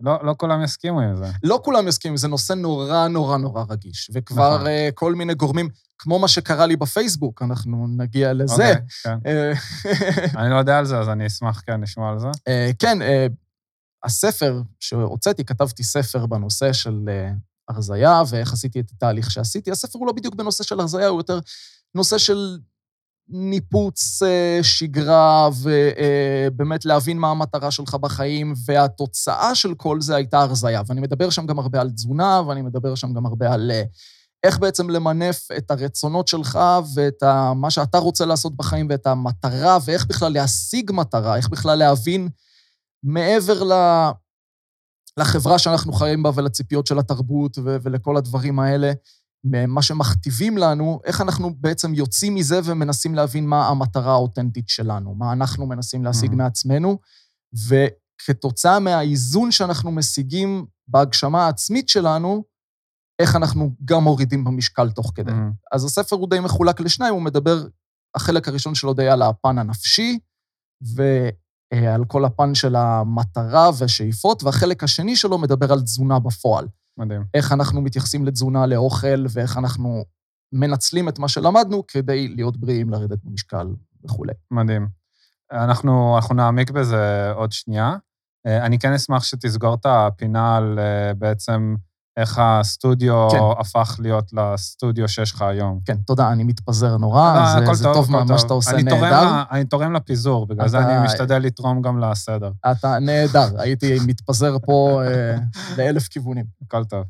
[0.00, 1.30] לא, לא כולם יסכימו עם זה.
[1.42, 4.10] לא כולם יסכימו, זה נושא נורא נורא נורא רגיש.
[4.14, 4.66] וכבר נכון.
[4.66, 8.52] uh, כל מיני גורמים, כמו מה שקרה לי בפייסבוק, אנחנו נגיע לזה.
[8.52, 9.18] אוקיי, כן.
[9.26, 9.52] אה,
[10.42, 12.28] אני לא יודע על זה, אז אני אשמח כן לשמוע על זה.
[12.28, 13.32] Uh, כן, uh,
[14.04, 19.70] הספר שהוצאתי, כתבתי ספר בנושא של uh, הרזייה, ואיך עשיתי את התהליך שעשיתי.
[19.70, 21.38] הספר הוא לא בדיוק בנושא של הרזייה, הוא יותר
[21.94, 22.58] נושא של
[23.32, 30.82] ניפוץ אה, שגרה, ובאמת להבין מה המטרה שלך בחיים, והתוצאה של כל זה הייתה הרזייה.
[30.86, 33.82] ואני מדבר שם גם הרבה על תזונה, ואני מדבר שם גם הרבה על אה,
[34.44, 36.58] איך בעצם למנף את הרצונות שלך
[36.94, 37.22] ואת
[37.56, 42.28] מה שאתה רוצה לעשות בחיים ואת המטרה, ואיך בכלל להשיג מטרה, איך בכלל להבין
[43.02, 43.72] מעבר ל...
[45.16, 48.92] לחברה שאנחנו חיים בה ולציפיות של התרבות ולכל הדברים האלה,
[49.44, 55.32] מה שמכתיבים לנו, איך אנחנו בעצם יוצאים מזה ומנסים להבין מה המטרה האותנטית שלנו, מה
[55.32, 56.36] אנחנו מנסים להשיג mm-hmm.
[56.36, 56.98] מעצמנו,
[57.68, 62.44] וכתוצאה מהאיזון שאנחנו משיגים בהגשמה העצמית שלנו,
[63.18, 65.30] איך אנחנו גם מורידים במשקל תוך כדי.
[65.32, 65.66] Mm-hmm.
[65.72, 67.66] אז הספר הוא די מחולק לשניים, הוא מדבר,
[68.14, 70.18] החלק הראשון שלו די על הפן הנפשי,
[70.94, 76.68] ועל כל הפן של המטרה והשאיפות, והחלק השני שלו מדבר על תזונה בפועל.
[77.00, 77.24] מדהים.
[77.34, 80.04] איך אנחנו מתייחסים לתזונה, לאוכל, ואיך אנחנו
[80.52, 83.66] מנצלים את מה שלמדנו כדי להיות בריאים, לרדת במשקל
[84.04, 84.32] וכולי.
[84.50, 84.88] מדהים.
[85.52, 87.96] אנחנו, אנחנו נעמיק בזה עוד שנייה.
[88.46, 91.74] אה, אני כן אשמח שתסגור את הפינה על אה, בעצם
[92.16, 93.38] איך הסטודיו כן.
[93.60, 95.80] הפך להיות לסטודיו שיש לך היום.
[95.84, 98.82] כן, תודה, אני מתפזר נורא, תודה, זה, זה טוב, טוב מה, מה שאתה עושה, אני
[98.82, 98.98] נהדר.
[98.98, 100.68] תורם, אני תורם לפיזור, בגלל אתה...
[100.68, 102.50] זה אני משתדל לתרום גם לסדר.
[102.70, 105.36] אתה נהדר, הייתי מתפזר פה אה,
[105.78, 106.44] לאלף כיוונים.
[106.62, 107.04] הכל טוב.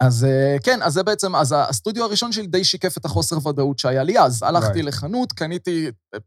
[0.00, 3.78] אז אה, כן, אז זה בעצם, אז הסטודיו הראשון שלי די שיקף את החוסר ודאות
[3.78, 4.42] שהיה לי אז.
[4.42, 4.84] הלכתי right.
[4.84, 6.18] לחנות, קניתי, אה,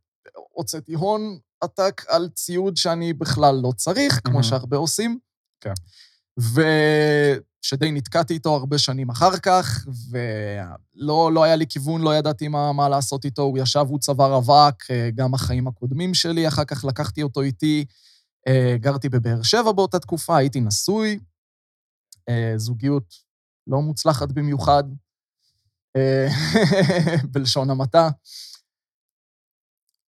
[0.54, 4.44] הוצאתי הון עתק על ציוד שאני בכלל לא צריך, כמו mm-hmm.
[4.44, 5.20] שהרבה עושים.
[5.66, 5.74] כן.
[6.38, 12.74] ושדי נתקעתי איתו הרבה שנים אחר כך, ולא לא היה לי כיוון, לא ידעתי מה,
[12.74, 13.42] מה לעשות איתו.
[13.42, 17.86] הוא ישב, הוא צוואר אבק, אה, גם החיים הקודמים שלי, אחר כך לקחתי אותו איתי.
[18.48, 21.20] אה, גרתי בבאר שבע באותה תקופה, הייתי נשוי,
[22.30, 23.16] אה, זוגיות
[23.68, 24.84] לא מוצלחת במיוחד,
[27.32, 28.10] בלשון המעטה.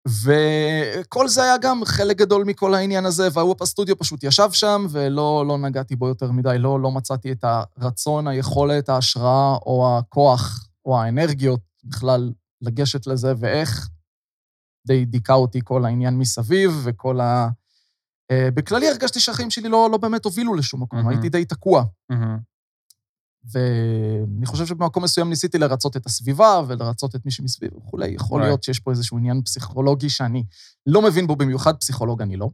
[0.07, 5.45] וכל זה היה גם חלק גדול מכל העניין הזה, והוופ הסטודיו פשוט ישב שם, ולא
[5.49, 11.01] לא נגעתי בו יותר מדי, לא, לא מצאתי את הרצון, היכולת, ההשראה, או הכוח, או
[11.01, 13.89] האנרגיות בכלל לגשת לזה, ואיך
[14.87, 17.49] די דיכא אותי כל העניין מסביב, וכל ה...
[18.33, 21.11] Uh, בכללי הרגשתי שהחיים שלי לא, לא באמת הובילו לשום מקום, mm-hmm.
[21.11, 21.85] הייתי די תקוע.
[22.13, 22.56] Mm-hmm.
[23.53, 28.09] ואני חושב שבמקום מסוים ניסיתי לרצות את הסביבה ולרצות את מי שמסביב וכולי.
[28.09, 30.45] יכול להיות שיש פה איזשהו עניין פסיכולוגי שאני
[30.87, 32.51] לא מבין בו במיוחד, פסיכולוג אני לא.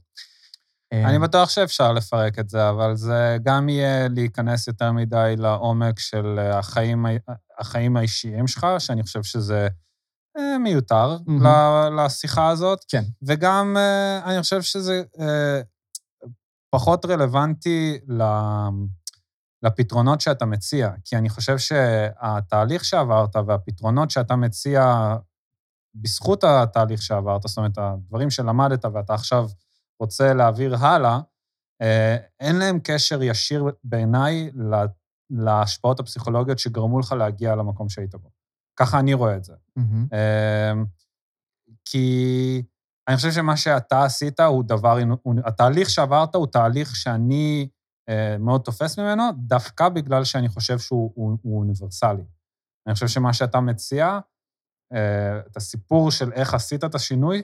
[0.93, 6.39] אני בטוח שאפשר לפרק את זה, אבל זה גם יהיה להיכנס יותר מדי לעומק של
[6.39, 7.07] החיים,
[7.59, 9.69] החיים האישיים שלך, שאני חושב שזה
[10.39, 11.91] אה, מיותר mm-hmm.
[11.97, 12.85] לשיחה הזאת.
[12.89, 13.03] כן.
[13.23, 15.61] וגם אה, אני חושב שזה אה,
[16.71, 18.23] פחות רלוונטי ל...
[19.63, 25.15] לפתרונות שאתה מציע, כי אני חושב שהתהליך שעברת והפתרונות שאתה מציע
[25.95, 29.49] בזכות התהליך שעברת, זאת אומרת, הדברים שלמדת ואתה עכשיו
[30.01, 31.21] רוצה להעביר הלאה,
[31.83, 34.51] אה, אין להם קשר ישיר בעיניי
[35.31, 38.31] להשפעות הפסיכולוגיות שגרמו לך להגיע למקום שהיית בו.
[38.77, 39.55] ככה אני רואה את זה.
[39.79, 40.17] Mm-hmm.
[41.85, 42.63] כי
[43.09, 44.99] אני חושב שמה שאתה עשית הוא דבר,
[45.45, 47.69] התהליך שעברת הוא תהליך שאני
[48.39, 52.25] מאוד תופס ממנו, דווקא בגלל שאני חושב שהוא הוא, הוא אוניברסלי.
[52.87, 54.19] אני חושב שמה שאתה מציע,
[54.93, 57.43] אה, את הסיפור של איך עשית את השינוי,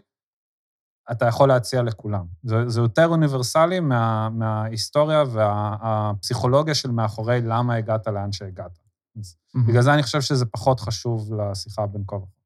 [1.12, 2.26] אתה יכול להציע לכולם.
[2.42, 8.78] זה, זה יותר אוניברסלי מה, מההיסטוריה והפסיכולוגיה של מאחורי למה הגעת לאן שהגעת.
[9.18, 9.68] Mm-hmm.
[9.68, 12.37] בגלל זה אני חושב שזה פחות חשוב לשיחה בין כה וכה.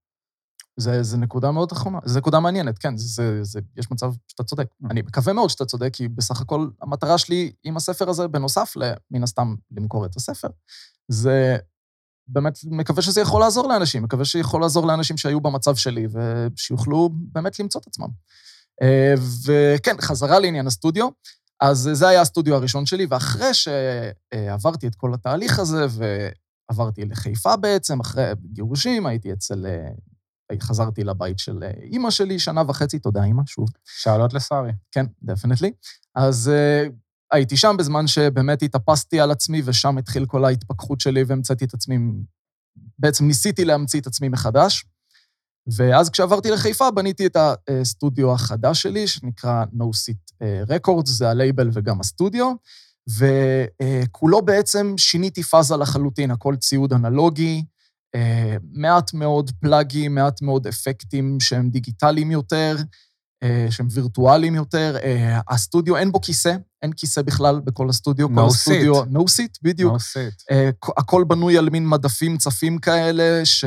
[0.76, 4.44] זה, זה נקודה מאוד נכונה, זו נקודה מעניינת, כן, זה, זה, זה, יש מצב שאתה
[4.44, 4.66] צודק.
[4.82, 4.90] Mm.
[4.90, 9.22] אני מקווה מאוד שאתה צודק, כי בסך הכל המטרה שלי עם הספר הזה, בנוסף למן
[9.22, 10.48] הסתם למכור את הספר,
[11.08, 11.56] זה
[12.28, 17.60] באמת, מקווה שזה יכול לעזור לאנשים, מקווה שיכול לעזור לאנשים שהיו במצב שלי, ושיוכלו באמת
[17.60, 18.08] למצוא את עצמם.
[18.82, 19.14] אה,
[19.46, 21.08] וכן, חזרה לעניין הסטודיו,
[21.60, 25.86] אז זה היה הסטודיו הראשון שלי, ואחרי שעברתי את כל התהליך הזה,
[26.70, 29.88] ועברתי לחיפה בעצם, אחרי גירושים, הייתי אצל אה,
[30.60, 33.68] חזרתי לבית של אה, אימא שלי שנה וחצי, תודה אימא, שוב.
[33.84, 34.72] shout out לשרי.
[34.90, 35.72] כן, definitely.
[36.14, 36.92] אז uh,
[37.32, 41.98] הייתי שם בזמן שבאמת התאפסתי על עצמי, ושם התחיל כל ההתפכחות שלי והמצאתי את עצמי,
[42.98, 44.84] בעצם ניסיתי להמציא את עצמי מחדש.
[45.76, 47.36] ואז כשעברתי לחיפה, בניתי את
[47.70, 52.52] הסטודיו החדש שלי, שנקרא No Seat אה, Records, זה הלייבל וגם הסטודיו,
[53.08, 57.64] וכולו בעצם שיניתי פאזה לחלוטין, הכל ציוד אנלוגי, אה,
[58.72, 62.76] מעט מאוד פלאגים, מעט מאוד אפקטים שהם דיגיטליים יותר,
[63.42, 64.96] אה, שהם וירטואליים יותר.
[65.48, 68.28] הסטודיו, אין בו כיסא, אין כיסא בכלל בכל הסטודיו.
[68.28, 69.06] No seat.
[69.12, 69.94] No seat, בדיוק.
[69.94, 70.54] No seat.
[70.96, 73.64] הכל בנוי על מין מדפים צפים כאלה, ש...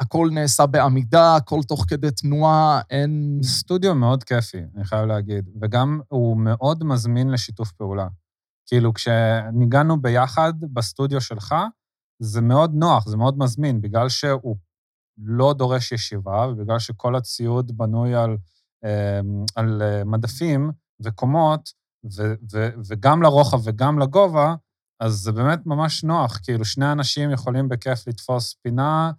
[0.00, 3.40] הכל נעשה בעמידה, הכל תוך כדי תנועה, אין...
[3.42, 8.06] סטודיו מאוד כיפי, אני חייב להגיד, וגם הוא מאוד מזמין לשיתוף פעולה.
[8.66, 11.54] כאילו, כשניגנו ביחד בסטודיו שלך,
[12.18, 14.56] זה מאוד נוח, זה מאוד מזמין, בגלל שהוא
[15.18, 18.36] לא דורש ישיבה, ובגלל שכל הציוד בנוי על,
[18.84, 21.70] אמ, על אה, מדפים וקומות,
[22.16, 24.54] ו, ו, וגם לרוחב וגם לגובה,
[25.00, 26.40] אז זה באמת ממש נוח.
[26.42, 29.12] כאילו, שני אנשים יכולים בכיף לתפוס פינה,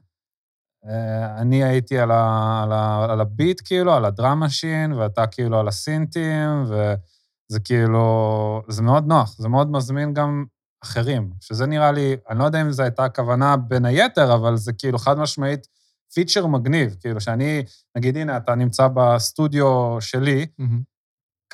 [0.86, 4.93] אה, אני הייתי על, ה, על, ה, על ה beat, כאילו, על ה drum machine,
[4.93, 10.45] ואתה כאילו על הסינטים, וזה כאילו, זה מאוד נוח, זה מאוד מזמין גם
[10.85, 14.73] אחרים, שזה נראה לי, אני לא יודע אם זו הייתה הכוונה בין היתר, אבל זה
[14.73, 15.67] כאילו חד משמעית
[16.13, 17.63] feature מגניב, כאילו שאני,
[17.95, 20.94] נגיד, הנה, אתה נמצא בסטודיו שלי, mm-hmm.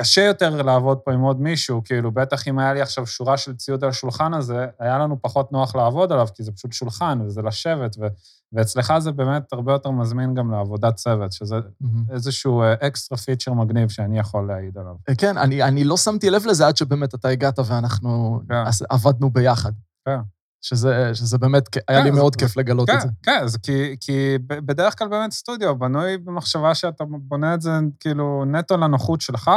[0.02, 3.56] קשה יותר לעבוד פה עם עוד מישהו, כאילו, בטח אם היה לי עכשיו שורה של
[3.56, 7.42] ציוד על השולחן הזה, היה לנו פחות נוח לעבוד עליו, כי זה פשוט שולחן, וזה
[7.42, 8.08] לשבת, ו...
[8.54, 12.14] ואצלך זה באמת הרבה יותר מזמין גם לעבודת צוות, שזה mm-hmm.
[12.14, 14.96] איזשהו extra feature מגניב שאני יכול להעיד עליו.
[15.10, 18.64] אה, כן, אני, אני לא שמתי לב לזה עד שבאמת אתה הגעת ואנחנו כן.
[18.90, 19.72] עבדנו ביחד.
[20.06, 20.20] כן.
[20.62, 23.08] שזה, שזה באמת, היה כן, לי מאוד זה, כיף לגלות כן, את זה.
[23.24, 28.46] כן, זה כי, כי בדרך כלל באמת סטודיו בנוי במחשבה שאתה בונה את זה כאילו
[28.46, 29.52] נטו לנוחות שלך,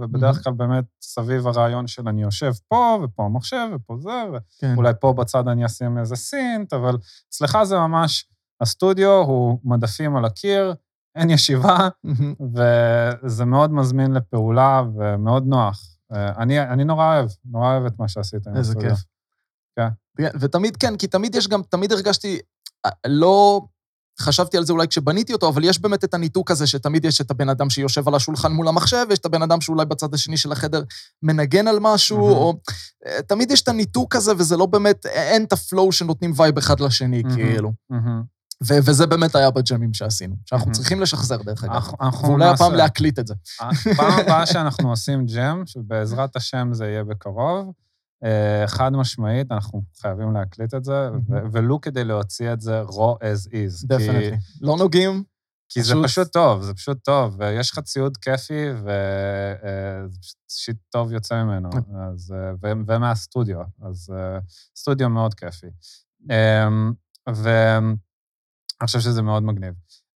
[0.00, 0.42] ובדרך mm-hmm.
[0.42, 4.24] כלל באמת סביב הרעיון של אני יושב פה, ופה המחשב, ופה זה,
[4.62, 4.98] ואולי כן.
[5.00, 6.96] פה בצד אני אשים איזה סינט, אבל
[7.28, 8.26] אצלך זה ממש,
[8.60, 10.74] הסטודיו הוא מדפים על הקיר,
[11.16, 12.44] אין ישיבה, mm-hmm.
[13.24, 15.80] וזה מאוד מזמין לפעולה ומאוד נוח.
[16.12, 18.46] אה, אני, אני נורא אוהב, נורא אוהב את מה שעשית.
[18.56, 19.13] איזה כיף.
[19.76, 19.88] כן.
[20.40, 22.38] ותמיד, כן, כי תמיד יש גם, תמיד הרגשתי,
[22.86, 23.60] אה, לא
[24.20, 27.30] חשבתי על זה אולי כשבניתי אותו, אבל יש באמת את הניתוק הזה, שתמיד יש את
[27.30, 30.52] הבן אדם שיושב על השולחן מול המחשב, ויש את הבן אדם שאולי בצד השני של
[30.52, 30.82] החדר
[31.22, 32.34] מנגן על משהו, mm-hmm.
[32.34, 32.54] או...
[33.06, 36.58] אה, תמיד יש את הניתוק הזה, וזה לא באמת, אין את ה flow שנותנים vibe
[36.58, 37.34] אחד לשני, mm-hmm.
[37.34, 37.72] כאילו.
[37.92, 38.34] Mm-hmm.
[38.68, 40.74] ו- וזה באמת היה בג'מים שעשינו, שאנחנו mm-hmm.
[40.74, 41.90] צריכים לשחזר, דרך אגב.
[42.22, 43.34] ואולי הפעם להקליט את זה.
[43.60, 47.72] הפעם הבאה שאנחנו עושים ג'ם, שבעזרת השם זה יהיה בקרוב,
[48.66, 51.08] חד משמעית, אנחנו חייבים להקליט את זה,
[51.52, 53.86] ולו כדי להוציא את זה raw as is.
[53.86, 54.36] definitely.
[54.60, 55.24] לא נוגעים.
[55.68, 58.90] כי זה פשוט טוב, זה פשוט טוב, ויש לך ציוד כיפי, וזה
[59.64, 60.04] אה,
[60.48, 61.70] shit טוב יוצא ממנו,
[62.12, 64.12] אז, אה, ומהסטודיו, אז
[64.76, 65.66] סטודיו מאוד כיפי.
[66.30, 66.92] אמ,
[67.28, 67.96] ואני
[68.86, 69.74] חושב שזה מאוד מגניב.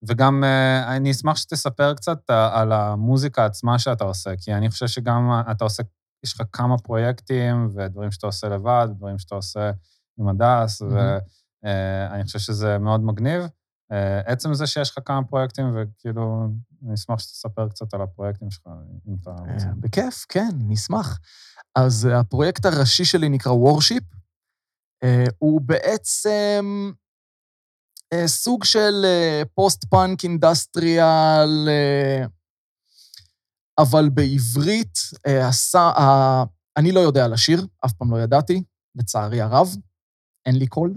[0.09, 0.45] וגם
[0.87, 5.83] אני אשמח שתספר קצת על המוזיקה עצמה שאתה עושה, כי אני חושב שגם אתה עושה
[6.25, 9.71] יש לך כמה פרויקטים ודברים שאתה עושה לבד, דברים שאתה עושה
[10.19, 10.87] עם הדס, mm-hmm.
[11.63, 13.43] ואני חושב שזה מאוד מגניב.
[13.93, 16.49] אה, עצם זה שיש לך כמה פרויקטים, וכאילו,
[16.87, 18.67] אני אשמח שתספר קצת על הפרויקטים שלך,
[19.09, 19.67] אם אתה אה, רוצה.
[19.77, 21.19] בכיף, כן, נשמח.
[21.75, 24.03] אז הפרויקט הראשי שלי נקרא וורשיפ.
[25.39, 26.91] הוא בעצם
[28.27, 29.05] סוג של
[29.55, 31.69] post-punk industrial,
[33.79, 36.45] אבל בעברית, אה, הסע, ה...
[36.77, 38.63] אני לא יודע לשיר, אף פעם לא ידעתי,
[38.95, 39.77] לצערי הרב,
[40.47, 40.95] אין לי קול.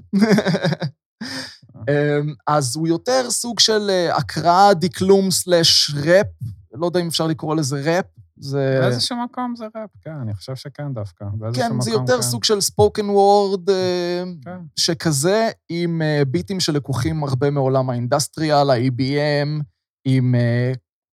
[1.89, 6.28] אמ, אז הוא יותר סוג של אה, הקראה, דקלום slash ראפ,
[6.74, 8.06] לא יודע אם אפשר לקרוא לזה ראפ.
[8.38, 8.78] זה...
[8.82, 11.26] באיזשהו מקום זה ראפ, כן, אני חושב שכן דווקא.
[11.54, 12.22] כן, זה יותר כן.
[12.22, 14.60] סוג של spoken word אה, כן.
[14.76, 19.63] שכזה, עם ביטים שלקוחים הרבה מעולם ה industrial, ה-EBM,
[20.06, 20.36] עם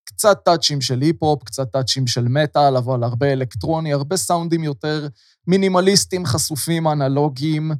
[0.09, 5.07] קצת טאצ'ים של היפ-הופ, קצת טאצ'ים של מטאל, אבל הרבה אלקטרוני, הרבה סאונדים יותר
[5.47, 7.71] מינימליסטיים, חשופים, אנלוגיים,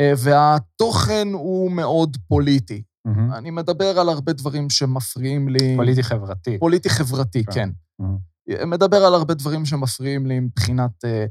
[0.00, 2.82] אה, והתוכן הוא מאוד פוליטי.
[3.08, 3.36] Mm-hmm.
[3.38, 5.76] אני מדבר על הרבה דברים שמפריעים לי...
[5.76, 6.58] פוליטי-חברתי.
[6.58, 7.52] פוליטי-חברתי, כן.
[7.52, 7.70] כן.
[8.02, 8.64] Mm-hmm.
[8.66, 11.26] מדבר על הרבה דברים שמפריעים לי מבחינת, אה,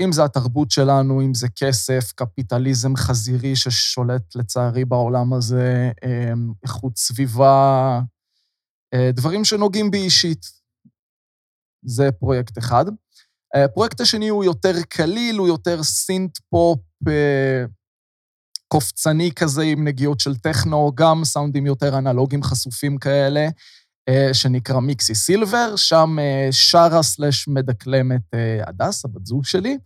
[0.00, 5.90] אם זה התרבות שלנו, אם זה כסף, קפיטליזם חזירי ששולט לצערי בעולם הזה,
[6.62, 8.00] איכות סביבה,
[9.12, 10.46] דברים שנוגעים בי אישית.
[11.84, 12.84] זה פרויקט אחד.
[13.54, 17.64] הפרויקט השני הוא יותר קליל, הוא יותר סינט פופ אה,
[18.68, 23.48] קופצני כזה עם נגיעות של טכנו, גם סאונדים יותר אנלוגיים חשופים כאלה.
[24.32, 26.16] שנקרא מיקסי סילבר, שם
[26.50, 28.20] שרה סלש מדקלמת
[28.66, 29.78] הדס, הבת זוג שלי,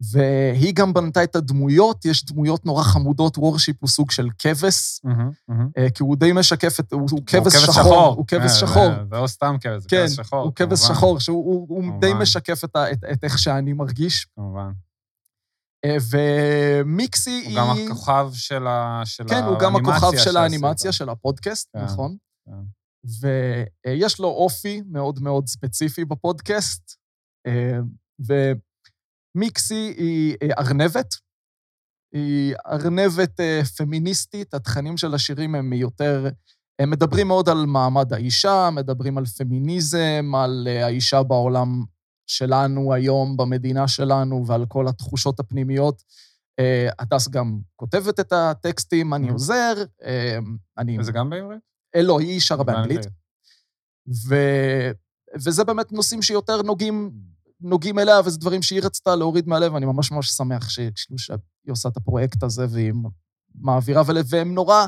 [0.00, 5.00] והיא גם בנתה את הדמויות, יש דמויות נורא חמודות, וורשיפ הוא סוג של כבש,
[5.94, 8.14] כי הוא די משקף את, הוא כבש שחור.
[8.16, 8.88] הוא כבש שחור.
[9.10, 10.42] זה לא סתם כבש, זה כן, כבש שחור.
[10.42, 12.64] הוא כבש שחור, שהוא די משקף
[13.12, 14.26] את איך שאני מרגיש.
[14.34, 14.70] כמובן.
[16.10, 17.60] ומיקסי היא...
[17.60, 19.26] הוא גם הכוכב של האנימציה.
[19.28, 22.16] כן, הוא גם הכוכב של האנימציה, של הפודקאסט, נכון.
[23.20, 26.96] ויש לו אופי מאוד מאוד ספציפי בפודקאסט,
[29.34, 31.14] ומיקסי היא ארנבת.
[32.12, 33.40] היא ארנבת
[33.76, 36.28] פמיניסטית, התכנים של השירים הם יותר...
[36.78, 41.84] הם מדברים מאוד על מעמד האישה, מדברים על פמיניזם, על האישה בעולם
[42.26, 46.02] שלנו היום, במדינה שלנו, ועל כל התחושות הפנימיות.
[46.98, 49.74] הדס גם כותבת את הטקסטים, אני עוזר,
[50.78, 50.98] אני...
[50.98, 51.60] וזה גם בעברית?
[51.96, 53.06] לא, היא שרה באנגלית.
[54.28, 54.34] ו...
[55.34, 57.10] וזה באמת נושאים שיותר נוגעים,
[57.64, 60.80] נוגעים אליה, וזה דברים שהיא רצתה להוריד מהלב, ואני ממש ממש שמח ש...
[61.16, 61.36] שהיא
[61.70, 62.92] עושה את הפרויקט הזה, והיא
[63.54, 64.86] מעבירה, והם נורא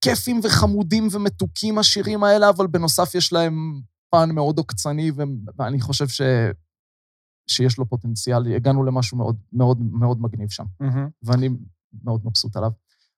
[0.00, 5.12] כיפים וחמודים ומתוקים, השירים האלה, אבל בנוסף יש להם פן מאוד עוקצני,
[5.56, 6.20] ואני חושב ש...
[7.46, 8.54] שיש לו פוטנציאל.
[8.56, 10.64] הגענו למשהו מאוד מאוד מאוד מגניב שם,
[11.22, 11.48] ואני
[12.04, 12.70] מאוד מבסוט עליו.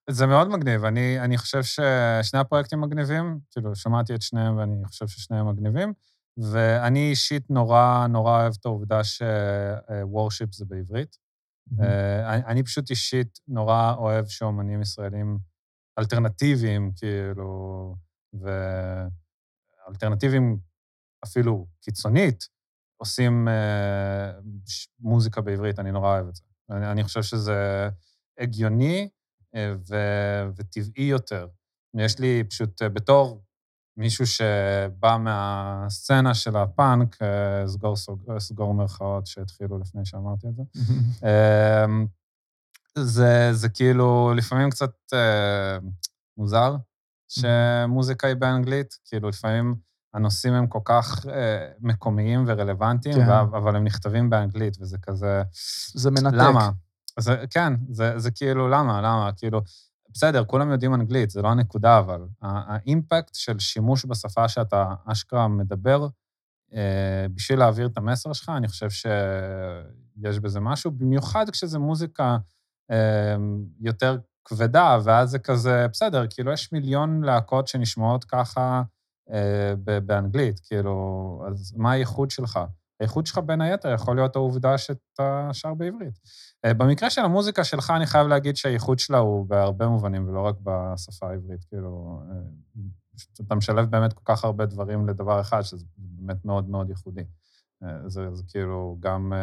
[0.09, 0.85] זה מאוד מגניב.
[0.85, 5.93] אני, אני חושב ששני הפרויקטים מגניבים, כאילו, שמעתי את שניהם ואני חושב ששניהם מגניבים,
[6.37, 11.17] ואני אישית נורא נורא אוהב את העובדה שוורשיפ זה בעברית.
[12.25, 15.39] אני, אני פשוט אישית נורא אוהב שאומנים ישראלים
[15.99, 17.95] אלטרנטיביים, כאילו,
[19.87, 20.57] ואלטרנטיביים
[21.23, 22.47] אפילו קיצונית,
[22.97, 23.51] עושים uh,
[24.99, 26.43] מוזיקה בעברית, אני נורא אוהב את זה.
[26.69, 27.89] אני, אני חושב שזה
[28.39, 29.09] הגיוני
[29.55, 29.95] uh, ו,
[30.55, 31.47] וטבעי יותר.
[31.97, 33.43] יש לי פשוט, uh, בתור
[33.97, 40.63] מישהו שבא מהסצנה של הפאנק, uh, סגור, סגור, סגור מרכאות שהתחילו לפני שאמרתי את זה,
[41.19, 41.89] uh,
[43.15, 45.85] זה, זה כאילו לפעמים קצת uh,
[46.37, 46.75] מוזר
[47.27, 49.75] שמוזיקה היא באנגלית, כאילו לפעמים...
[50.13, 53.29] הנושאים הם כל כך אה, מקומיים ורלוונטיים, כן.
[53.29, 55.43] אבל הם נכתבים באנגלית, וזה כזה...
[55.93, 56.37] זה מנתק.
[56.37, 56.69] למה?
[57.19, 59.01] זה, כן, זה, זה כאילו, למה?
[59.01, 59.29] למה?
[59.37, 59.61] כאילו,
[60.13, 66.07] בסדר, כולם יודעים אנגלית, זה לא הנקודה, אבל האימפקט של שימוש בשפה שאתה אשכרה מדבר,
[66.73, 72.37] אה, בשביל להעביר את המסר שלך, אני חושב שיש בזה משהו, במיוחד כשזה מוזיקה
[72.91, 73.35] אה,
[73.79, 78.83] יותר כבדה, ואז זה כזה, בסדר, כאילו, יש מיליון להקות שנשמעות ככה,
[80.05, 82.59] באנגלית, כאילו, אז מה הייחוד שלך?
[83.03, 86.19] הייחוד שלך בין היתר יכול להיות העובדה שאתה שר בעברית.
[86.65, 91.29] במקרה של המוזיקה שלך, אני חייב להגיד שהייחוד שלה הוא בהרבה מובנים, ולא רק בשפה
[91.29, 91.63] העברית.
[91.63, 92.21] כאילו,
[93.41, 97.23] אתה משלב באמת כל כך הרבה דברים לדבר אחד, שזה באמת מאוד מאוד ייחודי.
[98.07, 99.33] זה, זה כאילו גם,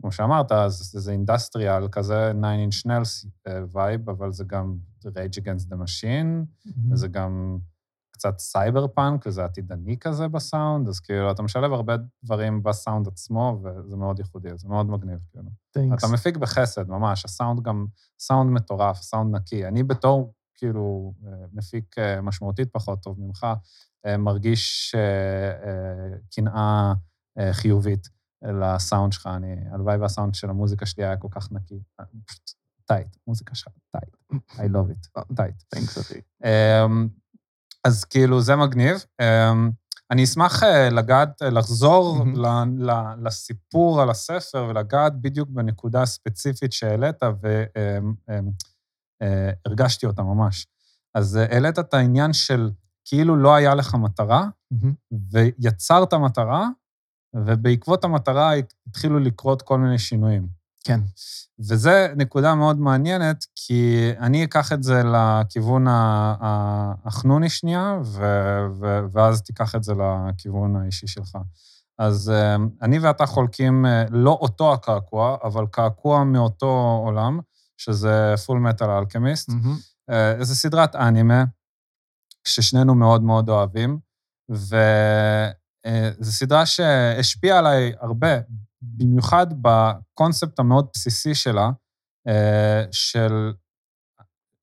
[0.00, 5.66] כמו שאמרת, זה, זה industrial, כזה 9 inch nails vibe, אבל זה גם Rage Against
[5.70, 6.92] the Machine, mm-hmm.
[6.92, 7.58] וזה גם...
[8.14, 13.60] קצת סייבר פאנק, וזה עתידני כזה בסאונד, אז כאילו, אתה משלב הרבה דברים בסאונד עצמו,
[13.62, 15.50] וזה מאוד ייחודי, זה מאוד מגניב, כאילו.
[15.78, 15.98] Thanks.
[15.98, 17.86] אתה מפיק בחסד, ממש, הסאונד גם,
[18.18, 19.66] סאונד מטורף, סאונד נקי.
[19.66, 21.14] אני בתור, כאילו,
[21.52, 23.46] מפיק אה, משמעותית פחות טוב ממך,
[24.06, 26.92] אה, מרגיש אה, קנאה
[27.52, 28.08] חיובית
[28.42, 29.26] לסאונד שלך.
[29.26, 31.82] אני, הלוואי והסאונד של המוזיקה שלי היה כל כך נקי.
[32.26, 32.50] פשוט
[32.84, 34.16] tight, מוזיקה שלך tight.
[34.60, 35.62] I love it, tight.
[35.74, 36.20] Thanks, אחי.
[37.84, 39.04] אז כאילו, זה מגניב.
[39.20, 39.70] אמ,
[40.10, 42.38] אני אשמח אה, לגעת, אה, לחזור mm-hmm.
[43.22, 47.16] לסיפור על הספר ולגעת בדיוק בנקודה הספציפית שהעלית,
[49.22, 50.66] והרגשתי אמ, אמ, אותה ממש.
[51.14, 52.70] אז אה, העלית את העניין של
[53.04, 55.14] כאילו לא היה לך מטרה, mm-hmm.
[55.30, 56.68] ויצרת מטרה,
[57.36, 58.52] ובעקבות המטרה
[58.86, 60.48] התחילו לקרות כל מיני שינויים.
[60.84, 61.00] כן.
[61.68, 65.84] וזו נקודה מאוד מעניינת, כי אני אקח את זה לכיוון
[67.04, 71.38] החנוני שנייה, ו- ו- ואז תיקח את זה לכיוון האישי שלך.
[71.98, 77.40] אז אה, אני ואתה חולקים אה, לא אותו הקעקוע, אבל קעקוע מאותו עולם,
[77.76, 79.50] שזה פול מטל אלכמיסט.
[80.40, 81.44] זו סדרת אנימה,
[82.48, 83.98] ששנינו מאוד מאוד אוהבים,
[84.50, 84.72] וזו
[86.32, 88.28] סדרה שהשפיעה עליי הרבה,
[88.96, 91.70] במיוחד בקונספט המאוד בסיסי שלה,
[92.28, 93.52] אה, של,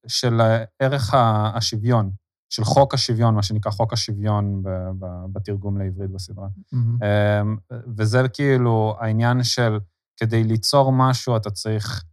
[0.08, 0.42] של
[0.80, 1.14] ערך
[1.54, 2.12] השוויון,
[2.50, 4.64] של חוק השוויון, מה שנקרא חוק השוויון
[5.32, 6.48] בתרגום לעברית בסדרה.
[6.48, 7.06] Mm-hmm.
[7.98, 9.80] וזה כאילו העניין של
[10.18, 12.04] כדי ליצור משהו, אתה צריך,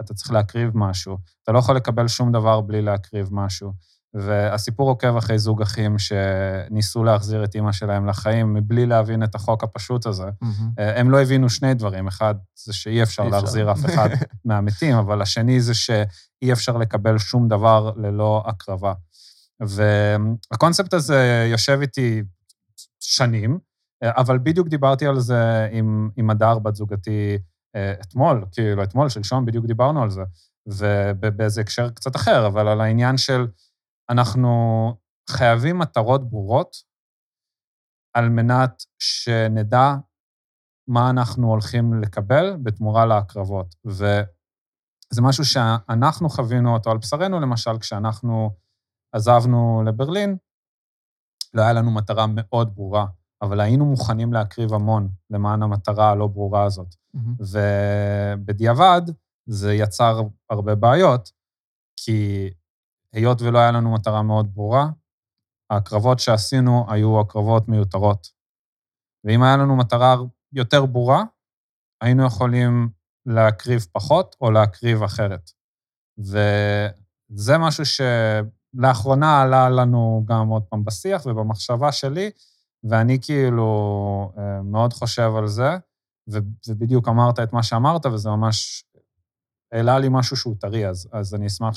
[0.00, 1.18] אתה צריך להקריב משהו.
[1.42, 3.72] אתה לא יכול לקבל שום דבר בלי להקריב משהו.
[4.14, 9.64] והסיפור עוקב אחרי זוג אחים שניסו להחזיר את אימא שלהם לחיים מבלי להבין את החוק
[9.64, 10.24] הפשוט הזה.
[10.78, 12.34] אה, הם לא הבינו שני דברים, אחד
[12.64, 13.38] זה שאי אפשר אי אפשר.
[13.38, 14.08] להחזיר אף אחד
[14.44, 18.92] מהמתים, אבל השני זה שאי אפשר לקבל שום דבר ללא הקרבה.
[19.60, 22.22] והקונספט הזה יושב איתי
[23.00, 23.58] שנים,
[24.02, 27.38] אה, אבל בדיוק דיברתי על זה עם, עם הדר, בת זוגתי,
[27.76, 30.22] אה, אתמול, כאילו, אתמול, שלשום, בדיוק דיברנו על זה,
[31.20, 33.46] ובאיזה הקשר קצת אחר, אבל על העניין של
[34.10, 34.48] אנחנו
[35.30, 36.76] חייבים מטרות ברורות
[38.16, 39.94] על מנת שנדע
[40.88, 43.74] מה אנחנו הולכים לקבל בתמורה להקרבות.
[43.84, 48.50] וזה משהו שאנחנו חווינו אותו על בשרנו, למשל, כשאנחנו
[49.14, 50.36] עזבנו לברלין,
[51.54, 53.06] לא היה לנו מטרה מאוד ברורה,
[53.42, 56.94] אבל היינו מוכנים להקריב המון למען המטרה הלא ברורה הזאת.
[57.14, 57.34] מהמם.
[57.40, 59.02] ובדיעבד
[59.46, 61.30] זה יצר הרבה בעיות,
[61.96, 62.50] כי
[63.12, 64.86] היות ולא היה לנו מטרה מאוד ברורה,
[65.70, 68.26] ההקרבות שעשינו היו הקרבות מיותרות.
[69.24, 70.16] ואם היה לנו מטרה
[70.52, 71.24] יותר ברורה,
[72.00, 72.88] היינו יכולים
[73.26, 75.50] להקריב פחות או להקריב אחרת.
[76.18, 82.30] וזה משהו שלאחרונה עלה לנו גם עוד פעם בשיח ובמחשבה שלי,
[82.84, 85.76] ואני כאילו אה, מאוד חושב על זה,
[86.68, 88.84] ובדיוק אמרת את מה שאמרת, וזה ממש
[89.72, 91.74] העלה לי משהו שהוא טרי, אז, אז אני אשמח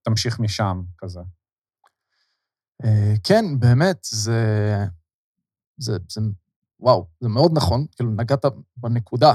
[0.00, 1.20] שתמשיך משם, כזה.
[2.84, 4.42] אה, כן, באמת, זה,
[5.78, 6.20] זה, זה,
[6.80, 8.44] וואו, זה מאוד נכון, כאילו, נגעת
[8.76, 9.34] בנקודה,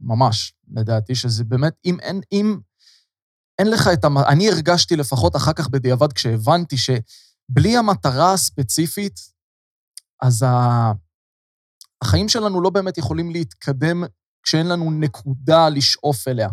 [0.00, 2.58] ממש, לדעתי, שזה באמת, אם אין, אם
[3.58, 4.18] אין לך את המ...
[4.18, 9.20] אני הרגשתי לפחות אחר כך בדיעבד, כשהבנתי שבלי המטרה הספציפית,
[10.22, 10.92] אז ה...
[12.02, 14.04] החיים שלנו לא באמת יכולים להתקדם
[14.42, 16.48] כשאין לנו נקודה לשאוף אליה.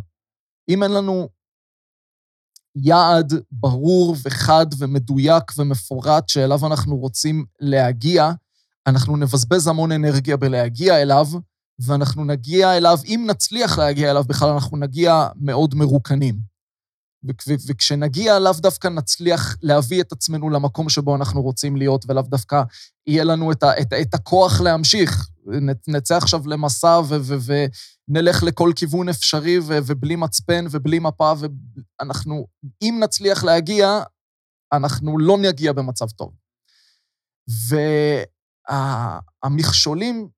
[0.69, 1.29] אם אין לנו
[2.75, 8.31] יעד ברור וחד ומדויק ומפורט שאליו אנחנו רוצים להגיע,
[8.87, 11.27] אנחנו נבזבז המון אנרגיה בלהגיע אליו,
[11.85, 16.35] ואנחנו נגיע אליו, אם נצליח להגיע אליו בכלל, אנחנו נגיע מאוד מרוקנים.
[17.27, 22.61] וכ- וכשנגיע, לאו דווקא נצליח להביא את עצמנו למקום שבו אנחנו רוצים להיות, ולאו דווקא
[23.07, 25.27] יהיה לנו את, את, את הכוח להמשיך.
[25.87, 27.65] נצא עכשיו למסע ו- ו-
[28.09, 32.47] ונלך לכל כיוון אפשרי, ו- ובלי מצפן ובלי מפה, ואנחנו,
[32.81, 34.03] אם נצליח להגיע,
[34.73, 36.33] אנחנו לא נגיע במצב טוב.
[39.43, 40.29] והמכשולים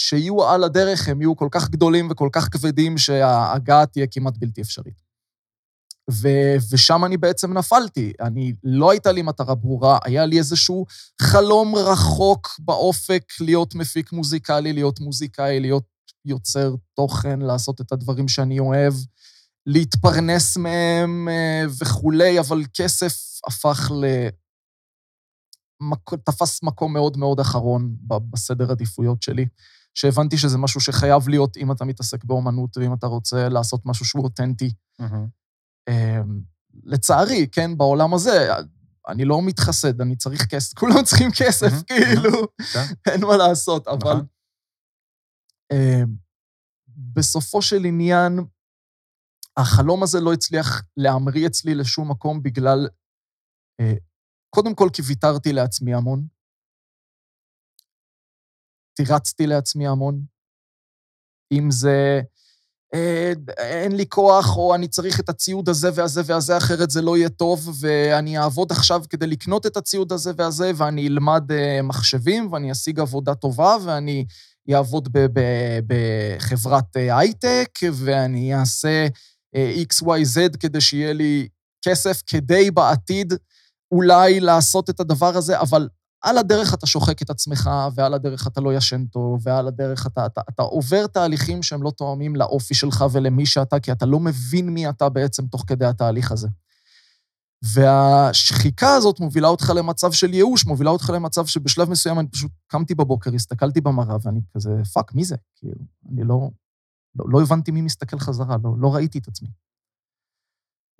[0.00, 4.60] שיהיו על הדרך, הם יהיו כל כך גדולים וכל כך כבדים, שההגעה תהיה כמעט בלתי
[4.60, 5.08] אפשרית.
[6.10, 8.12] ו- ושם אני בעצם נפלתי.
[8.20, 10.86] אני, לא הייתה לי מטרה ברורה, היה לי איזשהו
[11.22, 15.84] חלום רחוק באופק להיות מפיק מוזיקלי, להיות מוזיקאי, להיות
[16.28, 18.94] יוצר תוכן, לעשות את הדברים שאני אוהב,
[19.66, 23.14] להתפרנס מהם אה, וכולי, אבל כסף
[23.46, 24.28] הפך ל...
[26.24, 27.96] תפס מקום מאוד מאוד אחרון
[28.30, 29.46] בסדר עדיפויות שלי,
[29.94, 34.24] שהבנתי שזה משהו שחייב להיות אם אתה מתעסק באומנות ואם אתה רוצה לעשות משהו שהוא
[34.24, 34.70] אותנטי.
[35.88, 36.40] אמ,
[36.84, 38.48] לצערי, כן, בעולם הזה,
[39.08, 42.84] אני לא מתחסד, אני צריך כסף, כולם צריכים כסף, מהמם, כאילו, כן.
[43.06, 44.26] אין מה לעשות, אבל נכון.
[46.96, 48.38] בסופו של עניין,
[49.56, 52.88] החלום הזה לא הצליח להמריא אצלי לשום מקום בגלל,
[53.80, 53.94] אה,
[54.50, 56.26] קודם כל כי ויתרתי לעצמי המון,
[58.96, 60.24] תירצתי לעצמי המון,
[61.52, 62.20] אם זה
[62.94, 67.16] אה, אין לי כוח, או אני צריך את הציוד הזה והזה והזה, אחרת זה לא
[67.16, 72.52] יהיה טוב, ואני אעבוד עכשיו כדי לקנות את הציוד הזה והזה, ואני אלמד אה, מחשבים,
[72.52, 74.24] ואני אשיג עבודה טובה, ואני
[74.74, 75.08] אעבוד
[75.86, 79.06] בחברת אה, הייטק, ואני אעשה
[79.56, 81.48] אה, XYZ כדי שיהיה לי
[81.84, 83.34] כסף, כדי בעתיד
[83.92, 85.88] אולי לעשות את הדבר הזה, אבל
[86.22, 90.26] על הדרך אתה שוחק את עצמך, ועל הדרך אתה לא ישן טוב, ועל הדרך אתה,
[90.26, 94.68] אתה, אתה עובר תהליכים שהם לא תואמים לאופי שלך ולמי שאתה, כי אתה לא מבין
[94.68, 96.48] מי אתה בעצם תוך כדי התהליך הזה.
[97.62, 102.94] והשחיקה הזאת מובילה אותך למצב של ייאוש, מובילה אותך למצב שבשלב מסוים אני פשוט קמתי
[102.94, 105.36] בבוקר, הסתכלתי במראה, ואני כזה, fuck, מי זה?
[105.56, 106.50] כאילו, אני לא,
[107.14, 109.48] לא, לא הבנתי מי מסתכל חזרה, לא, לא ראיתי את עצמי.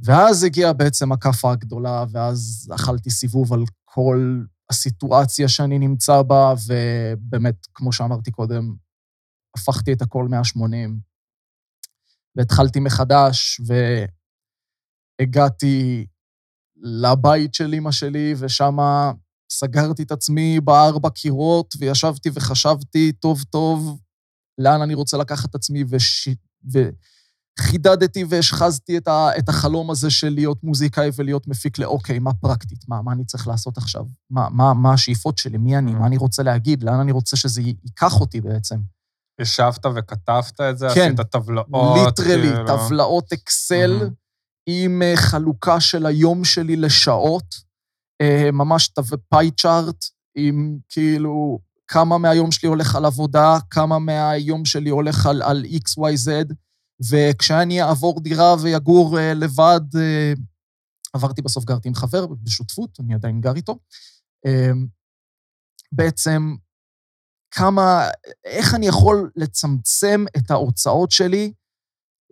[0.04, 7.66] ואז הגיעה בעצם הכאפה הגדולה, ואז אכלתי סיבוב על כל הסיטואציה שאני נמצא בה, ובאמת,
[7.74, 8.74] כמו שאמרתי קודם,
[9.56, 11.00] הפכתי את הכל 180,
[12.36, 13.61] והתחלתי מחדש,
[15.20, 16.06] והגעתי
[16.83, 18.76] לבית של אמא שלי, ושם
[19.53, 23.99] סגרתי את עצמי בארבע קירות, וישבתי וחשבתי טוב טוב
[24.59, 26.29] לאן אני רוצה לקחת את עצמי, וש...
[27.59, 32.89] חידדתי והשחזתי את, ה, את החלום הזה של להיות מוזיקאי ולהיות מפיק לאוקיי, מה פרקטית?
[32.89, 34.05] מה, מה אני צריך לעשות עכשיו?
[34.31, 35.59] מה, מה, מה השאיפות שלי?
[35.59, 35.93] מי אני?
[35.93, 36.83] מה אני רוצה להגיד?
[36.83, 38.76] לאן אני רוצה שזה ייקח אותי בעצם?
[39.41, 40.87] ישבת וכתבת את זה?
[40.95, 41.14] כן.
[41.14, 41.66] עשית טבלאות?
[42.07, 42.66] ליטרלי, כאילו?
[42.66, 44.11] טבלאות אקסל מהמם.
[44.71, 47.55] עם אה, חלוקה של היום שלי לשעות,
[48.21, 48.93] אה, ממש
[49.29, 50.05] פאי צ'ארט
[50.35, 56.55] עם כאילו כמה מהיום שלי הולך על עבודה, כמה מהיום שלי הולך על, על XYZ,
[57.11, 59.81] וכשאני אעבור דירה ויגור אה, לבד,
[61.12, 63.79] עברתי בסוף, גרתי עם חבר בשותפות, אני עדיין גר איתו.
[65.93, 66.55] בעצם
[67.51, 68.09] כמה,
[68.45, 71.53] איך אני יכול לצמצם את ההוצאות שלי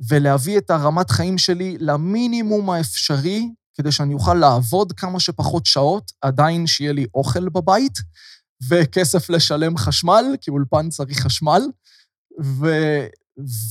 [0.08, 6.66] ולהביא את הרמת חיים שלי למינימום האפשרי, כדי שאני אוכל לעבוד כמה שפחות שעות, עדיין
[6.66, 7.98] שיהיה לי אוכל בבית
[8.68, 11.62] וכסף לשלם חשמל, כי אולפן צריך חשמל,
[12.42, 12.66] ו...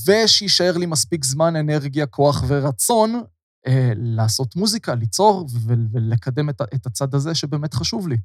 [0.06, 3.22] ושישאר לי מספיק זמן, אנרגיה, כוח ורצון
[3.66, 8.16] אה, לעשות מוזיקה, ליצור ו- ולקדם את, את הצד הזה שבאמת חשוב לי.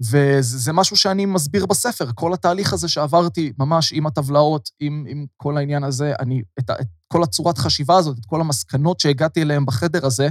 [0.00, 5.26] וזה זה משהו שאני מסביר בספר, כל התהליך הזה שעברתי, ממש עם הטבלאות, עם, עם
[5.36, 9.66] כל העניין הזה, אני, את, את כל הצורת חשיבה הזאת, את כל המסקנות שהגעתי אליהן
[9.66, 10.28] בחדר הזה,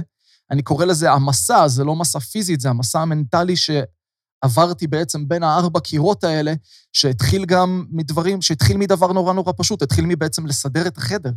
[0.50, 5.80] אני קורא לזה המסע, זה לא מסע פיזית, זה המסע המנטלי שעברתי בעצם בין הארבע
[5.80, 6.52] קירות האלה,
[6.92, 11.32] שהתחיל גם מדברים, שהתחיל מדבר נורא נורא פשוט, התחיל מבעצם לסדר את החדר.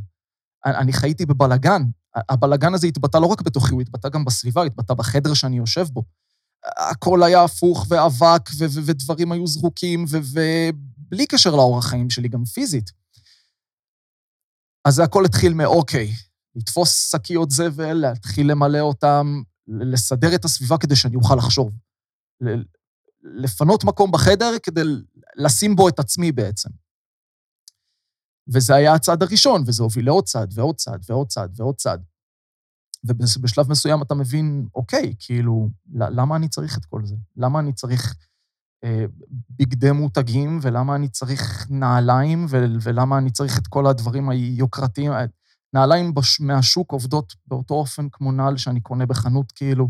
[0.66, 1.82] אני חייתי בבלגן.
[2.30, 6.04] הבלגן הזה התבטא לא רק בתוכי, הוא התבטא גם בסביבה, התבטא בחדר שאני יושב בו.
[6.66, 12.28] הכל היה הפוך ואבק, ו- ו- ודברים היו זרוקים, ו- ובלי קשר לאורח חיים שלי,
[12.28, 12.92] גם פיזית.
[14.88, 16.12] אז הכל התחיל מאוקיי,
[16.56, 21.72] לתפוס שקיות זבל, להתחיל למלא אותם, לסדר את הסביבה כדי שאני אוכל לחשוב.
[23.24, 24.82] לפנות מקום בחדר כדי
[25.36, 26.70] לשים בו את עצמי בעצם.
[28.54, 32.04] וזה היה הצעד הראשון, וזה הוביל לעוד צעד ועוד צעד ועוד צעד ועוד צעד.
[33.08, 37.16] ובשלב מסוים אתה מבין, אוקיי, כאילו, למה אני צריך את כל זה?
[37.38, 38.16] למה אני צריך
[38.84, 39.06] אה,
[39.50, 45.12] בגדי מותגים, ולמה אני צריך נעליים, ו- ולמה אני צריך את כל הדברים היוקרתיים?
[45.74, 49.90] נעליים בש- מהשוק עובדות באותו אופן כמו נעל שאני קונה בחנות, כאילו,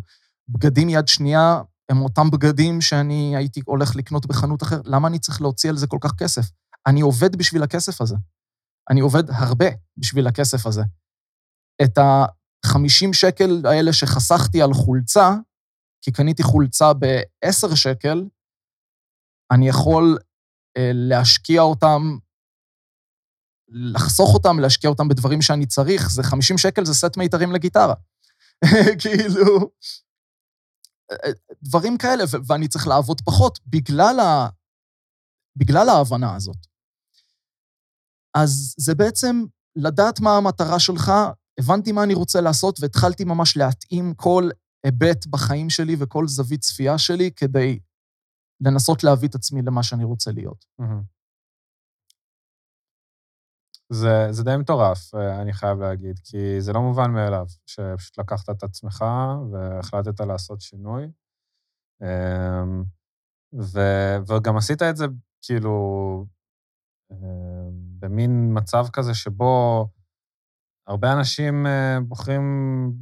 [0.49, 4.81] בגדים יד שנייה הם אותם בגדים שאני הייתי הולך לקנות בחנות אחרת.
[4.85, 6.51] למה אני צריך להוציא על זה כל כך כסף?
[6.87, 8.15] אני עובד בשביל הכסף הזה.
[8.89, 9.65] אני עובד הרבה
[9.97, 10.83] בשביל הכסף הזה.
[11.83, 11.97] את
[12.65, 15.29] ה-50 שקל האלה שחסכתי על חולצה,
[16.01, 18.23] כי קניתי חולצה ב-10 שקל,
[19.51, 20.17] אני יכול
[20.77, 22.17] אה, להשקיע אותם,
[23.69, 26.09] לחסוך אותם, להשקיע אותם בדברים שאני צריך.
[26.09, 27.93] זה 50 שקל, זה סט מיתרים לגיטרה.
[29.01, 29.71] כאילו,
[31.11, 34.47] אה, דברים כאלה, ואני צריך לעבוד פחות בגלל, ה...
[35.55, 36.57] בגלל ההבנה הזאת.
[38.37, 39.43] אז זה בעצם
[39.75, 41.11] לדעת מה המטרה שלך,
[41.59, 44.49] הבנתי מה אני רוצה לעשות, והתחלתי ממש להתאים כל
[44.83, 47.79] היבט בחיים שלי וכל זווית צפייה שלי כדי
[48.61, 50.65] לנסות להביא את עצמי למה שאני רוצה להיות.
[53.89, 58.49] זה, זה די מטורף, אה, אני חייב להגיד, כי זה לא מובן מאליו, שפשוט לקחת
[58.49, 59.05] את עצמך
[59.51, 61.11] והחלטת לעשות שינוי.
[62.01, 62.83] אמ,
[63.53, 63.79] ו,
[64.27, 65.05] וגם עשית את זה,
[65.41, 66.25] כאילו,
[67.11, 67.17] אמ,
[67.99, 69.87] במין מצב כזה שבו
[70.87, 72.43] הרבה אנשים אה, בוחרים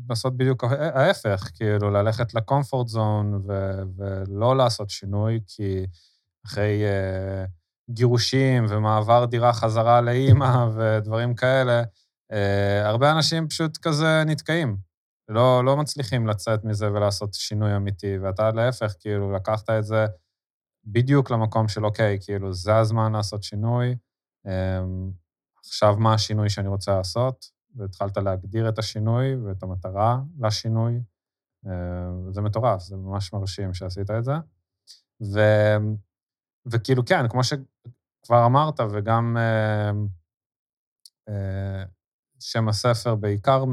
[0.09, 5.85] לעשות בדיוק הה- ההפך, כאילו, ללכת לקומפורט זון ו- ולא לעשות שינוי, כי
[6.45, 7.45] אחרי אה,
[7.89, 11.83] גירושים ומעבר דירה חזרה לאימא ודברים כאלה,
[12.31, 14.77] אה, הרבה אנשים פשוט כזה נתקעים.
[15.29, 20.05] לא, לא מצליחים לצאת מזה ולעשות שינוי אמיתי, ואתה להפך, כאילו, לקחת את זה
[20.85, 23.95] בדיוק למקום של, אוקיי, כאילו, זה הזמן לעשות שינוי,
[24.47, 24.81] אה,
[25.65, 31.01] עכשיו מה השינוי שאני רוצה לעשות, והתחלת להגדיר את השינוי ואת המטרה לשינוי.
[31.67, 34.33] אה, זה מטורף, זה ממש מרשים שעשית את זה.
[35.33, 35.39] ו,
[36.65, 39.91] וכאילו, כן, כמו שכבר אמרת, וגם אה,
[41.29, 41.83] אה,
[42.39, 43.63] שם הספר בעיקר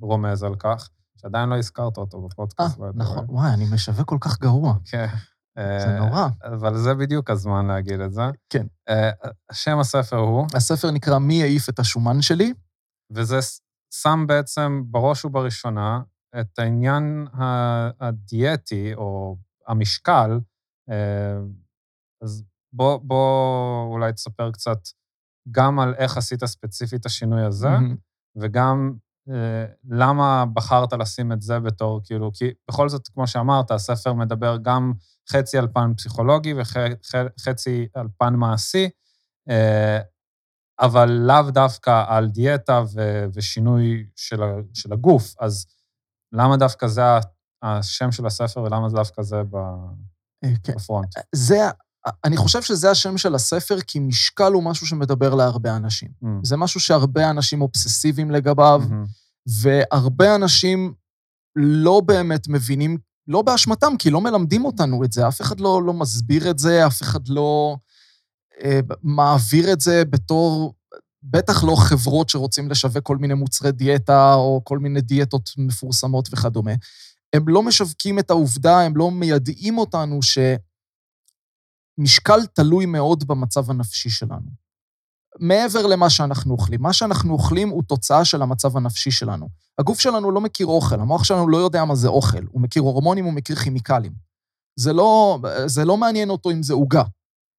[0.00, 2.78] רומז על כך, שעדיין לא הזכרת אותו אה, בפודקאסט.
[2.78, 3.24] the נכון.
[3.28, 4.74] וואי, אני משווק כל כך גרוע.
[4.84, 5.06] כן.
[5.56, 6.28] זה אה, נורא.
[6.44, 8.22] אבל זה בדיוק הזמן להגיד את זה.
[8.50, 8.66] כן.
[8.88, 9.10] אה,
[9.52, 12.52] שם הספר הוא, הספר נקרא "מי העיף את השומן שלי",
[13.14, 13.38] וזה
[13.90, 16.00] שם בעצם בראש ובראשונה
[16.40, 17.26] את העניין
[18.00, 19.36] הדיאטי, או
[19.66, 20.40] המשקל.
[20.90, 21.38] אה,
[22.22, 24.78] אז בוא, בוא אולי תספר קצת
[25.50, 27.96] גם על איך עשית ספציפית את השינוי הזה, מהמם.
[28.36, 28.92] וגם
[29.30, 34.56] אה, למה בחרת לשים את זה בתור, כאילו, כי בכל זאת, כמו שאמרת, הספר מדבר
[34.62, 34.92] גם
[35.30, 38.88] חצי על פן פסיכולוגי וחצי על פן מעשי.
[40.80, 45.34] אה, אבל לאו דווקא על דיאטה ו- ושינוי של, ה- של הגוף.
[45.40, 45.66] אז
[46.32, 47.02] למה דווקא זה
[47.62, 49.56] השם של הספר ולמה זה דווקא זה ב-
[50.44, 50.74] אה, כן.
[50.74, 51.14] בפרונט?
[51.34, 51.68] זה,
[52.24, 56.08] אני חושב שזה השם של הספר, כי משקל הוא משהו שמדבר להרבה אנשים.
[56.24, 56.26] Mm.
[56.42, 59.04] זה משהו שהרבה אנשים אובססיביים לגביו, מהמם.
[59.62, 60.94] והרבה אנשים
[61.56, 62.98] לא באמת מבינים,
[63.28, 66.86] לא באשמתם, כי לא מלמדים אותנו את זה, אף אחד לא, לא מסביר את זה,
[66.86, 67.83] אף אחד לא אה,
[69.02, 70.74] מעביר את זה בתור,
[71.22, 76.72] בטח לא חברות שרוצים לשווק כל מיני מוצרי דיאטה, או כל מיני דיאטות מפורסמות וכדומה.
[77.32, 80.20] הם לא משווקים את העובדה, הם לא מיידעים אותנו
[81.98, 84.64] שמשקל תלוי מאוד במצב הנפשי שלנו.
[85.40, 86.82] מעבר למה שאנחנו אוכלים.
[86.82, 89.48] מה שאנחנו אוכלים הוא תוצאה של המצב הנפשי שלנו.
[89.78, 92.44] הגוף שלנו לא מכיר אוכל, המוח שלנו לא יודע מה זה אוכל.
[92.48, 94.12] הוא מכיר הורמונים, הוא מכיר כימיקלים.
[94.76, 97.02] זה לא, זה לא מעניין אותו אם זה עוגה.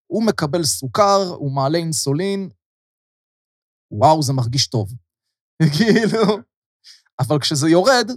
[0.07, 2.49] הוא מקבל סוכר, הוא מעלה אינסולין,
[3.91, 4.89] וואו, זה מרגיש טוב.
[5.77, 6.37] כאילו...
[7.19, 8.11] אבל כשזה יורד,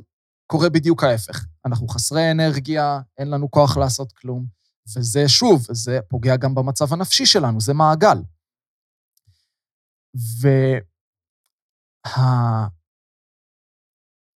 [0.46, 1.44] קורה בדיוק ההפך.
[1.66, 4.46] אנחנו חסרי אנרגיה, אין לנו כוח לעשות כלום,
[4.96, 8.18] וזה, שוב, זה פוגע גם במצב הנפשי שלנו, זה מעגל.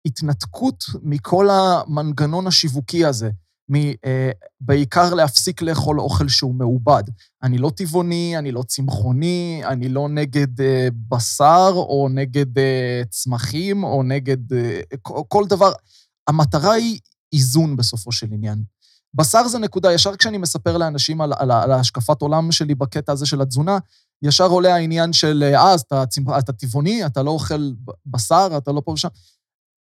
[0.04, 3.30] וההתנתקות מכל המנגנון השיווקי הזה,
[3.70, 7.02] מ, אה, בעיקר להפסיק לאכול אוכל שהוא מעובד.
[7.42, 13.84] אני לא טבעוני, אני לא צמחוני, אני לא נגד אה, בשר או נגד אה, צמחים
[13.84, 14.80] או נגד אה,
[15.28, 15.72] כל דבר.
[16.28, 16.98] המטרה היא
[17.32, 18.64] איזון בסופו של עניין.
[19.14, 23.26] בשר זה נקודה, ישר כשאני מספר לאנשים על, על, על ההשקפת עולם שלי בקטע הזה
[23.26, 23.78] של התזונה,
[24.22, 26.04] ישר עולה העניין של, אה, אז אתה,
[26.38, 27.70] אתה טבעוני, אתה לא אוכל
[28.06, 29.08] בשר, אתה לא פה ושם.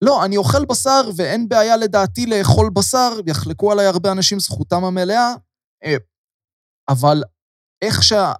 [0.02, 5.34] לא, אני אוכל בשר ואין בעיה לדעתי לאכול בשר, יחלקו עליי הרבה אנשים, זכותם המלאה,
[5.84, 5.96] אה,
[6.88, 7.22] אבל
[7.82, 8.32] איך שה...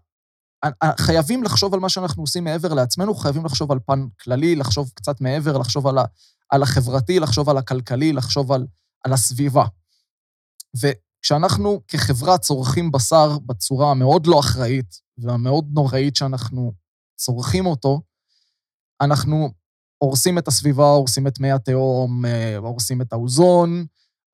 [1.01, 5.21] חייבים לחשוב על מה שאנחנו עושים מעבר לעצמנו, חייבים לחשוב על פן כללי, לחשוב קצת
[5.21, 6.05] מעבר, לחשוב על, ה,
[6.51, 8.67] על החברתי, לחשוב על הכלכלי, לחשוב על,
[9.05, 9.65] על הסביבה.
[10.81, 16.73] וכשאנחנו כחברה צורכים בשר בצורה המאוד לא אחראית והמאוד נוראית שאנחנו
[17.17, 18.03] צורכים אותו,
[19.01, 19.51] אנחנו
[19.99, 23.87] הורסים את הסביבה, הורסים את מי התהום, אה, הורסים את האוזון,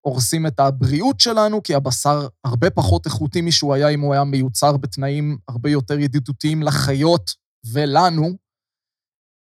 [0.07, 4.77] הורסים את הבריאות שלנו, כי הבשר הרבה פחות איכותי משהוא היה אם הוא היה מיוצר
[4.77, 7.31] בתנאים הרבה יותר ידידותיים לחיות
[7.73, 8.37] ולנו.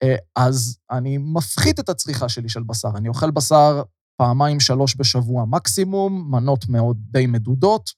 [0.03, 2.89] אה, אז אני מפחית את הצריכה שלי של בשר.
[2.95, 3.83] אני אוכל בשר
[4.17, 7.89] פעמיים, שלוש בשבוע מקסימום, מנות מאוד די מדודות,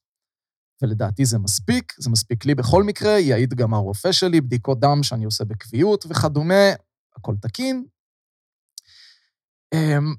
[0.81, 5.25] ולדעתי זה מספיק, זה מספיק לי בכל מקרה, יעיד גם הרופא שלי, בדיקות דם שאני
[5.25, 6.71] עושה בקביעות וכדומה,
[7.17, 7.85] הכל תקין.
[9.75, 10.15] אמ,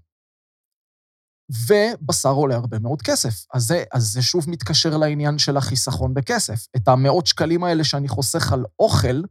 [1.51, 3.47] ובשר עולה הרבה מאוד כסף.
[3.55, 6.67] אז זה, אז זה שוב מתקשר לעניין של החיסכון בכסף.
[6.77, 9.23] את המאות שקלים האלה שאני חוסך על אוכל,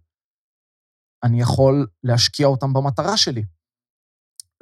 [1.24, 3.44] אני יכול להשקיע אותם במטרה שלי.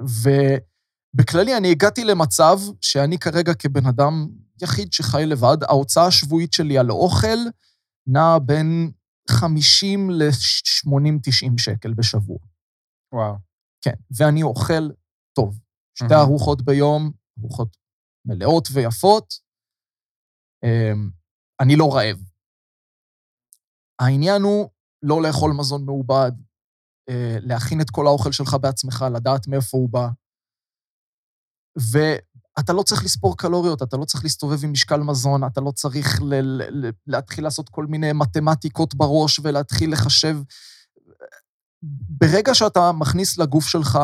[0.01, 4.27] ובכללי, אני הגעתי למצב שאני כרגע כבן אדם
[4.61, 7.37] יחיד שחי לבד, ההוצאה השבועית שלי על אוכל
[8.07, 8.91] נעה בין
[9.29, 12.37] 50 ל-80-90 שקל בשבוע.
[13.13, 13.35] וואו.
[13.81, 14.89] כן, ואני אוכל
[15.35, 15.59] טוב.
[15.95, 16.13] שתי.
[16.13, 17.77] ארוחות ביום, ארוחות
[18.25, 19.33] מלאות ויפות.
[20.63, 21.09] אמ,
[21.61, 22.17] אני לא רעב.
[24.01, 24.69] העניין הוא
[25.03, 26.31] לא לאכול מזון מעובד,
[27.09, 30.07] אה, להכין את כל האוכל שלך בעצמך, לדעת מאיפה הוא בא.
[31.91, 36.21] ואתה לא צריך לספור קלוריות, אתה לא צריך להסתובב עם משקל מזון, אתה לא צריך
[36.21, 40.35] ל- ל- ל- להתחיל לעשות כל מיני מתמטיקות בראש ולהתחיל לחשב.
[42.21, 43.99] ברגע שאתה מכניס לגוף שלך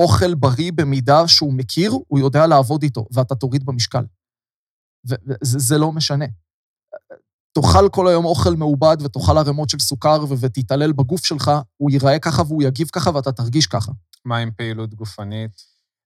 [0.00, 4.04] אוכל בריא במידה שהוא מכיר, הוא יודע לעבוד איתו, ואתה תוריד במשקל.
[5.04, 6.24] וזה זה לא משנה.
[7.52, 12.18] תאכל כל היום אוכל מעובד ותאכל ערימות של סוכר ו- ותתעלל בגוף שלך, הוא ייראה
[12.18, 13.92] ככה והוא יגיב ככה ואתה תרגיש ככה.
[14.24, 15.50] מה עם פעילות גופנית,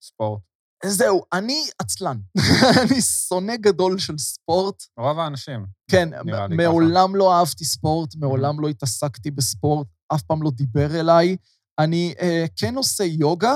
[0.02, 0.40] ספורט?
[0.84, 2.18] זהו, אני עצלן.
[2.82, 4.82] אני שונא גדול של ספורט.
[4.98, 5.66] רוב האנשים.
[5.90, 6.08] כן,
[6.56, 11.36] מעולם לא אהבתי ספורט, מעולם לא התעסקתי בספורט, אף פעם לא דיבר אליי.
[11.78, 13.54] אני אה, כן עושה יוגה,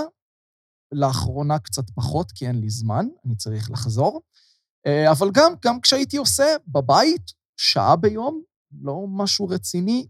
[0.92, 4.20] לאחרונה קצת פחות, כי אין לי זמן, אני צריך לחזור.
[4.86, 8.42] אה, אבל גם, גם כשהייתי עושה בבית, שעה ביום,
[8.82, 10.06] לא משהו רציני,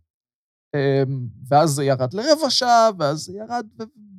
[0.75, 1.03] אה,
[1.49, 3.67] ואז זה ירד לרבע שעה, ואז זה ירד,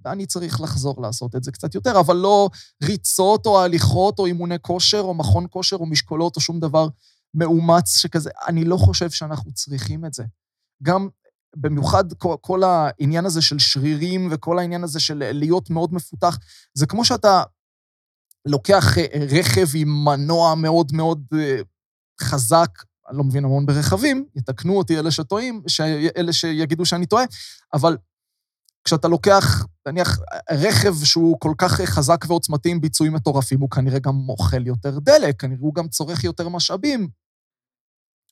[0.06, 2.50] ואני צריך לחזור לעשות את זה קצת יותר, אבל לא
[2.84, 6.88] ריצות או הליכות או אימוני כושר או מכון כושר או משקולות או שום דבר
[7.34, 8.30] מאומץ שכזה.
[8.48, 10.24] אני לא חושב שאנחנו צריכים את זה.
[10.84, 11.10] גם
[11.56, 16.38] במיוחד כל, כל העניין הזה של שרירים וכל העניין הזה של להיות מאוד מפותח,
[16.74, 17.44] זה כמו שאתה
[18.46, 21.60] לוקח אה, רכב עם מנוע מאוד מאוד אה,
[22.22, 22.70] חזק,
[23.10, 25.64] אני לא מבין המון ברכבים, יתקנו אותי אלה שטועים,
[26.18, 27.24] אלה שיגידו שאני טועה,
[27.74, 27.98] אבל
[28.84, 30.20] כשאתה לוקח, נניח,
[30.52, 35.42] רכב שהוא כל כך חזק ועוצמתי עם ביצועים מטורפים, הוא כנראה גם אוכל יותר דלק,
[35.42, 37.10] כנראה הוא גם צורך יותר משאבים.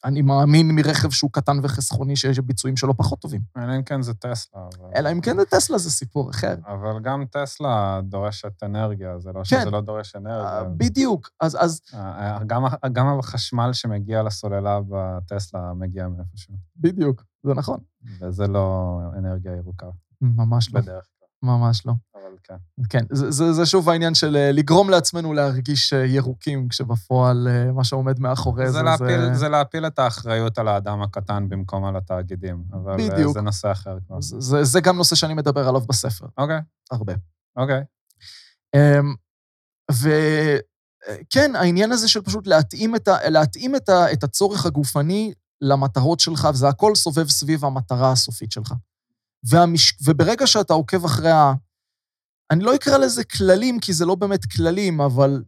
[0.06, 3.42] אני מאמין מרכב שהוא קטן וחסכוני, שיש ביצועים שלו פחות טובים.
[3.58, 4.62] אלא אם כן זה טסלה.
[4.62, 4.90] אבל...
[4.96, 6.56] אלא אם כן זה טסלה, זה סיפור אחר.
[6.68, 9.62] אבל גם טסלה דורשת אנרגיה, זה לא כן.
[9.62, 10.64] שזה לא דורש אנרגיה.
[10.64, 11.58] בדיוק, אז...
[11.60, 11.82] אז...
[12.48, 16.54] גם, גם החשמל שמגיע לסוללה בטסלה מגיע מאיפשהו.
[16.78, 17.80] בדיוק, זה נכון.
[18.22, 19.88] וזה לא אנרגיה ירוקה.
[20.22, 20.82] ממש לא.
[20.82, 21.08] בדרך
[21.44, 21.94] ממש לא.
[22.16, 22.56] אבל כן.
[22.90, 27.72] כן, זה, זה, זה שוב העניין של אה, לגרום לעצמנו להרגיש אה, ירוקים, כשבפועל אה,
[27.72, 28.84] מה שעומד מאחורי זה, זה...
[28.84, 29.34] להפיל, זה...
[29.34, 32.64] זה להפיל את האחריות על האדם הקטן במקום על התאגידים.
[32.74, 33.34] אבל בדיוק.
[33.34, 34.22] זה נושא אחר כבר.
[34.22, 36.26] זה, זה, זה גם נושא שאני מדבר עליו בספר.
[36.38, 36.60] אוקיי.
[36.92, 37.14] הרבה.
[37.58, 37.84] אוקיי.
[38.76, 39.16] אמ,
[39.92, 46.20] וכן, העניין הזה של פשוט להתאים, את, ה, להתאים את, ה, את הצורך הגופני למטרות
[46.20, 48.74] שלך, וזה הכל סובב סביב המטרה הסופית שלך.
[49.44, 49.94] והמש...
[50.06, 51.54] וברגע שאתה עוקב אחרי ה...
[52.52, 55.44] אני לא אקרא לזה כללים, כי זה לא באמת כללים, אבל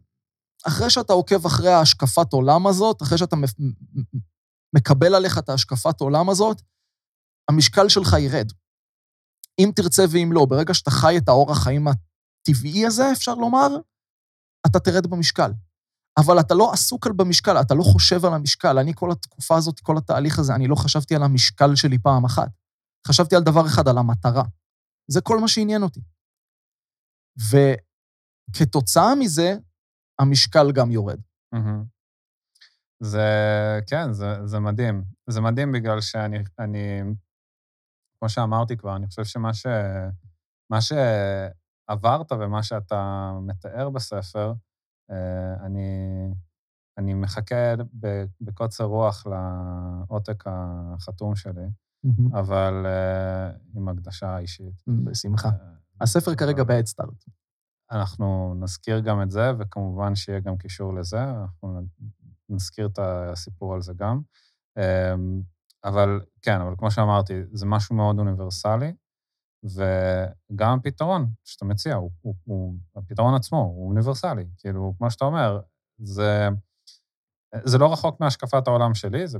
[0.66, 3.36] אחרי שאתה עוקב אחרי ההשקפת עולם הזאת, אחרי שאתה
[4.76, 6.62] מקבל עליך את ההשקפת עולם הזאת,
[7.50, 8.52] המשקל שלך ירד.
[9.58, 13.68] אם תרצה ואם לא, ברגע שאתה חי את האורח חיים הטבעי הזה, אפשר לומר,
[14.66, 15.52] אתה תרד במשקל.
[16.18, 18.78] אבל אתה לא עסוק על במשקל, אתה לא חושב על המשקל.
[18.78, 22.48] אני כל התקופה הזאת, כל התהליך הזה, אני לא חשבתי על המשקל שלי פעם אחת.
[23.08, 24.44] חשבתי על דבר אחד, על המטרה.
[25.10, 26.00] זה כל מה שעניין אותי.
[27.50, 29.54] וכתוצאה מזה,
[30.18, 31.20] המשקל גם יורד.
[33.02, 33.28] זה,
[33.86, 35.04] כן, זה, זה מדהים.
[35.30, 37.00] זה מדהים בגלל שאני, אני,
[38.18, 39.66] כמו שאמרתי כבר, אני חושב שמה ש,
[40.70, 44.52] מה שעברת ומה שאתה מתאר בספר,
[45.10, 45.88] אה, אני,
[46.98, 47.74] אני מחכה
[48.40, 51.66] בקוצר רוח לעותק החתום שלי.
[52.06, 52.38] Mm-hmm.
[52.38, 54.82] אבל uh, עם הקדשה אישית.
[55.04, 55.48] בשמחה.
[55.48, 55.52] Uh,
[56.00, 57.24] הספר כרגע בהדסטארט.
[57.90, 61.80] אנחנו נזכיר גם את זה, וכמובן שיהיה גם קישור לזה, אנחנו
[62.48, 64.20] נזכיר את הסיפור על זה גם.
[64.78, 64.82] Um,
[65.84, 68.92] אבל כן, אבל כמו שאמרתי, זה משהו מאוד אוניברסלי,
[69.64, 74.46] וגם הפתרון שאתה מציע, הוא, הוא, הוא, הפתרון עצמו הוא אוניברסלי.
[74.58, 75.60] כאילו, כמו שאתה אומר,
[75.98, 76.48] זה,
[77.64, 79.38] זה לא רחוק מהשקפת העולם שלי, זה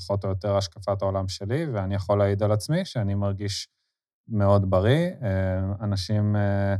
[0.00, 3.68] פחות או יותר השקפת העולם שלי, ואני יכול להעיד על עצמי שאני מרגיש
[4.28, 5.10] מאוד בריא.
[5.22, 6.76] אה, אנשים אה,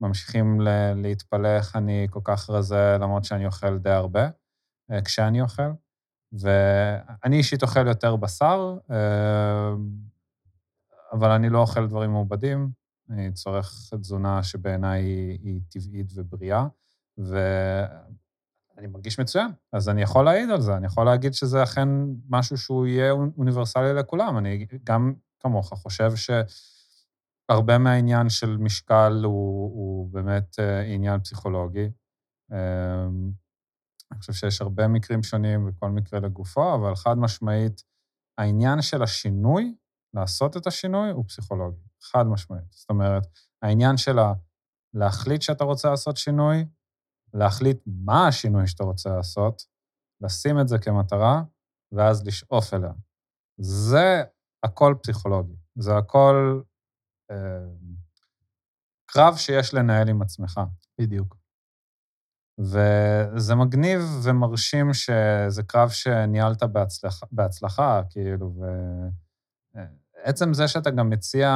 [0.00, 0.60] ממשיכים
[0.96, 4.28] להתפלא איך אני כל כך רזה, למרות שאני אוכל די הרבה
[4.90, 5.72] אה, כשאני אוכל.
[6.32, 8.78] ואני אישית אוכל יותר בשר,
[11.12, 12.70] אבל אני לא אוכל דברים מעובדים.
[13.10, 15.02] אני צורך תזונה שבעיניי
[15.42, 16.66] היא, טבעית ובריאה,
[18.78, 21.88] אני מרגיש מצוין, אז אני יכול להעיד על זה, אני יכול להגיד שזה אכן
[22.28, 24.38] משהו שהוא יהיה אוניברסלי לכולם.
[24.38, 31.90] אני גם כמוך חושב שהרבה מהעניין של משקל הוא, הוא באמת אה, עניין פסיכולוגי.
[32.52, 33.32] אמ,
[34.12, 37.82] אני חושב שיש הרבה מקרים שונים וכל מקרה לגופו, אבל חד משמעית,
[38.38, 39.74] העניין של השינוי,
[40.14, 42.70] לעשות את השינוי, הוא פסיכולוגי, חד משמעית.
[42.70, 43.26] זאת אומרת,
[43.62, 44.16] העניין של
[44.94, 46.64] להחליט שאתה רוצה לעשות שינוי,
[47.34, 49.62] להחליט מה השינוי שאתה רוצה לעשות,
[50.20, 51.42] לשים את זה כמטרה,
[51.92, 52.92] ואז לשאוף אליה.
[53.60, 54.22] זה
[54.62, 55.56] הכל פסיכולוגי.
[55.78, 56.60] זה הכל
[57.30, 57.36] אה,
[59.06, 60.60] קרב שיש לנהל עם עצמך.
[61.00, 61.36] בדיוק.
[62.60, 68.54] וזה מגניב ומרשים שזה קרב שניהלת בהצלחה, בהצלחה כאילו,
[69.74, 71.50] ועצם זה שאתה גם מציע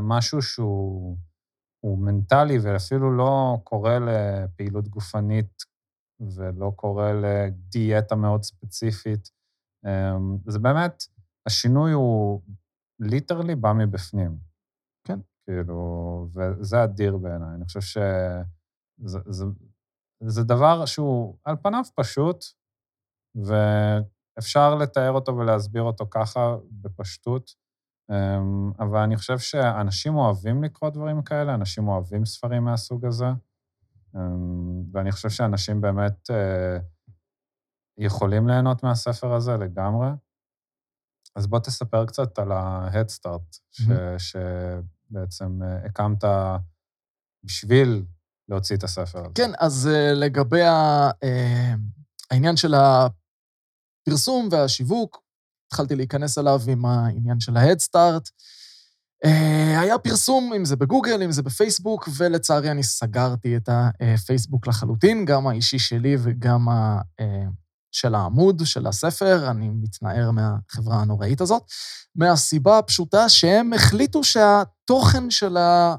[0.00, 1.16] משהו שהוא...
[1.84, 5.62] הוא מנטלי ואפילו לא קורא לפעילות גופנית
[6.36, 9.30] ולא קורא לדיאטה מאוד ספציפית.
[9.86, 11.02] אמ, זה באמת,
[11.46, 12.42] השינוי הוא
[13.00, 14.38] ליטרלי בא מבפנים.
[15.06, 15.18] כן.
[15.44, 17.54] כאילו, וזה אדיר בעיניי.
[17.54, 19.44] אני חושב שזה זה,
[20.22, 22.44] זה דבר שהוא על פניו פשוט,
[23.34, 27.54] ואפשר לתאר אותו ולהסביר אותו ככה בפשטות,
[28.78, 33.26] אבל אני חושב שאנשים אוהבים לקרוא דברים כאלה, אנשים אוהבים ספרים מהסוג הזה,
[34.16, 36.78] אמ, ואני חושב שאנשים באמת אה,
[37.98, 40.08] יכולים ליהנות מהספר הזה לגמרי.
[41.36, 44.18] אז בוא תספר קצת על ה-Head Start, mm-hmm.
[44.18, 46.24] שבעצם אה, הקמת
[47.44, 48.04] בשביל
[48.48, 49.34] להוציא את הספר הזה.
[49.34, 50.62] כן, אז אה, לגבי
[52.30, 55.21] העניין של הפרסום והשיווק,
[55.72, 58.28] התחלתי להיכנס אליו עם העניין של ההדסטארט.
[59.24, 65.24] אה, היה פרסום, אם זה בגוגל, אם זה בפייסבוק, ולצערי אני סגרתי את הפייסבוק לחלוטין,
[65.24, 66.68] גם האישי שלי וגם
[67.92, 71.62] של העמוד, של הספר, אני מתנער מהחברה הנוראית הזאת,
[72.14, 75.96] מהסיבה הפשוטה שהם החליטו שהתוכן של ה...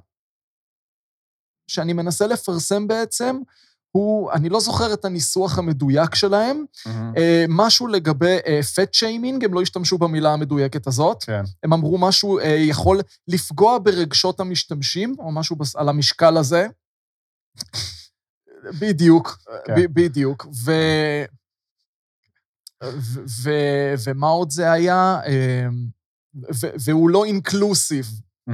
[1.67, 3.37] שאני מנסה לפרסם בעצם,
[3.95, 6.89] הוא, אני לא זוכר את הניסוח המדויק שלהם, mm-hmm.
[7.49, 8.37] משהו לגבי
[8.75, 11.23] פט שיימינג, הם לא השתמשו במילה המדויקת הזאת.
[11.23, 11.43] כן.
[11.63, 16.67] הם אמרו משהו uh, יכול לפגוע ברגשות המשתמשים, או משהו בס, על המשקל הזה.
[18.81, 19.75] בדיוק, כן.
[19.93, 20.47] בדיוק.
[20.65, 20.71] ו...
[22.83, 23.49] ו, ו,
[24.05, 25.19] ומה עוד זה היה?
[25.25, 25.67] אה,
[26.53, 28.07] ו, והוא לא אינקלוסיב.
[28.49, 28.53] Mm-hmm.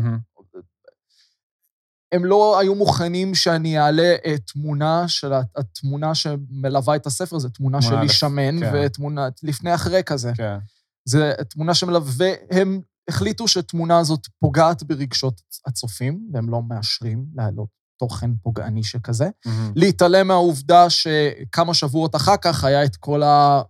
[2.12, 4.16] הם לא היו מוכנים שאני אעלה
[4.53, 8.72] תמונה של התמונה שמלווה את הספר, זו תמונה שלי שמן, כן.
[8.76, 10.32] ותמונה לפני אחרי כזה.
[10.36, 10.57] כן.
[11.05, 18.32] זו תמונה שמלווה, והם החליטו שתמונה הזאת פוגעת ברגשות הצופים, והם לא מאשרים להעלות תוכן
[18.43, 19.26] פוגעני שכזה.
[19.26, 19.49] Mm-hmm.
[19.76, 23.62] להתעלם מהעובדה שכמה שבועות אחר כך היה את כל ה...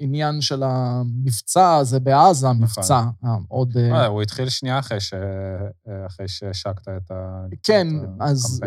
[0.00, 2.62] העניין של המבצע הזה בעזה, נכון.
[2.62, 3.02] מבצע
[3.48, 3.76] עוד...
[3.76, 5.14] אה, אה, הוא התחיל שנייה אחרי, ש...
[5.88, 7.58] אה, שהשקת את הקמפיין.
[7.62, 7.86] כן,
[8.20, 8.60] אז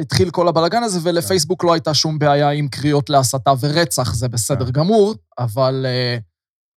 [0.00, 4.66] התחיל כל הבלגן הזה, ולפייסבוק לא הייתה שום בעיה עם קריאות להסתה ורצח, זה בסדר
[4.66, 4.72] כן.
[4.72, 5.86] גמור, אבל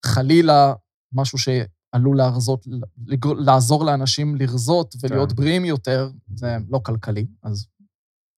[0.05, 0.73] חלילה,
[1.13, 2.65] משהו שעלול להרזות,
[3.37, 5.35] לעזור לאנשים לרזות ולהיות כן.
[5.35, 7.67] בריאים יותר, זה לא כלכלי, אז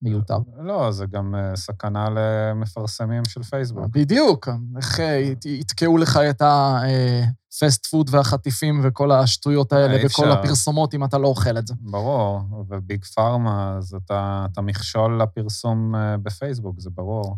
[0.03, 0.37] מיותר.
[0.57, 3.85] לא, זה גם אה, סכנה למפרסמים של פייסבוק.
[3.85, 4.47] בדיוק,
[4.77, 11.17] איך אה, יתקעו לך את הפסט פוד והחטיפים וכל השטויות האלה וכל הפרסומות אם אתה
[11.17, 11.73] לא אוכל את זה.
[11.81, 17.37] ברור, וביג פארמה, אז אתה, אתה מכשול לפרסום אה, בפייסבוק, זה ברור.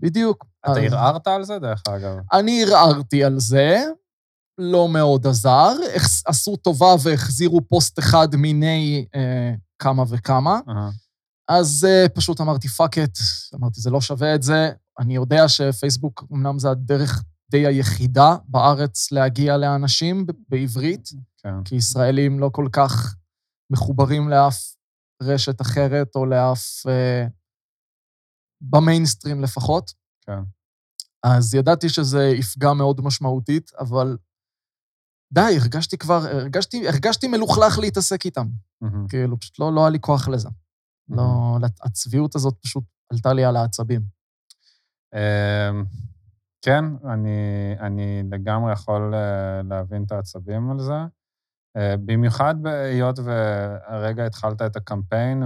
[0.00, 0.44] בדיוק.
[0.64, 2.16] אתה ערערת על זה, דרך אגב?
[2.32, 3.84] אני ערערתי על זה.
[4.58, 5.72] לא מאוד עזר,
[6.26, 10.60] עשו טובה והחזירו פוסט אחד מיני אה, כמה וכמה.
[10.66, 11.01] Uh-huh.
[11.60, 13.18] אז uh, פשוט אמרתי, fuck it,
[13.54, 14.70] אמרתי, זה לא שווה את זה.
[14.98, 21.64] אני יודע שפייסבוק, אמנם זה הדרך די היחידה בארץ להגיע לאנשים בעברית, כן.
[21.64, 23.14] כי ישראלים לא כל כך
[23.72, 24.74] מחוברים לאף
[25.22, 26.86] רשת אחרת או לאף...
[26.86, 27.30] Uh,
[28.62, 29.92] במיינסטרים לפחות.
[30.26, 30.42] כן.
[31.22, 34.16] אז ידעתי שזה יפגע מאוד משמעותית, אבל
[35.32, 38.46] די, הרגשתי כבר, הרגשתי, הרגשתי מלוכלך להתעסק איתם.
[38.84, 39.08] Mm-hmm.
[39.08, 40.48] כאילו, פשוט לא, לא היה לי כוח לזה.
[41.16, 44.02] לא, הצביעות הזאת פשוט עלתה לי על העצבים.
[45.14, 45.84] אמ,
[46.62, 47.38] כן, אני,
[47.80, 50.98] אני לגמרי יכול אה, להבין את העצבים על זה.
[51.76, 55.42] אה, במיוחד היות והרגע התחלת את הקמפיין,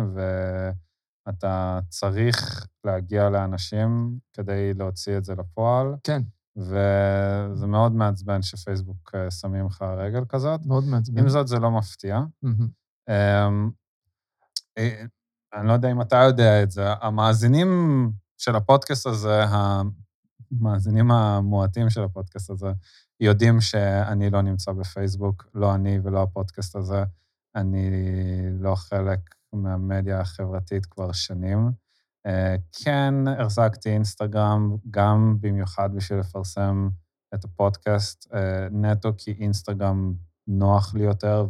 [1.26, 5.94] ואתה צריך להגיע לאנשים כדי להוציא את זה לפועל.
[6.02, 6.22] כן.
[6.56, 10.66] וזה מאוד מעצבן שפייסבוק אה, שמים לך רגל כזאת.
[10.66, 11.18] מאוד מעצבן.
[11.18, 12.20] עם זאת, זה לא מפתיע.
[12.44, 13.10] Mm-hmm.
[15.54, 17.68] אני לא יודע אם אתה יודע את זה, המאזינים
[18.38, 22.72] של הפודקאסט הזה, המאזינים המועטים של הפודקאסט הזה,
[23.20, 27.04] יודעים שאני לא נמצא בפייסבוק, לא אני ולא הפודקאסט הזה.
[27.56, 27.90] אני
[28.60, 29.20] לא חלק
[29.52, 31.70] מהמדיה החברתית כבר שנים.
[32.26, 36.88] אה, כן, החזקתי אינסטגרם, גם במיוחד בשביל לפרסם
[37.34, 40.14] את הפודקאסט, אה, נטו כי אינסטגרם
[40.46, 41.46] נוח לי יותר,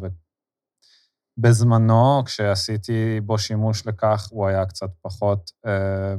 [1.39, 6.15] בזמנו, כשעשיתי בו שימוש לכך, הוא היה קצת פחות אה,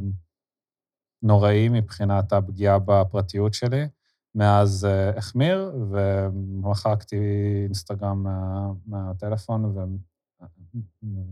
[1.24, 3.88] נוראי מבחינת הפגיעה בפרטיות שלי.
[4.36, 7.16] מאז אה, החמיר, ומחקתי
[7.64, 9.76] אינסטגרם מה, מהטלפון,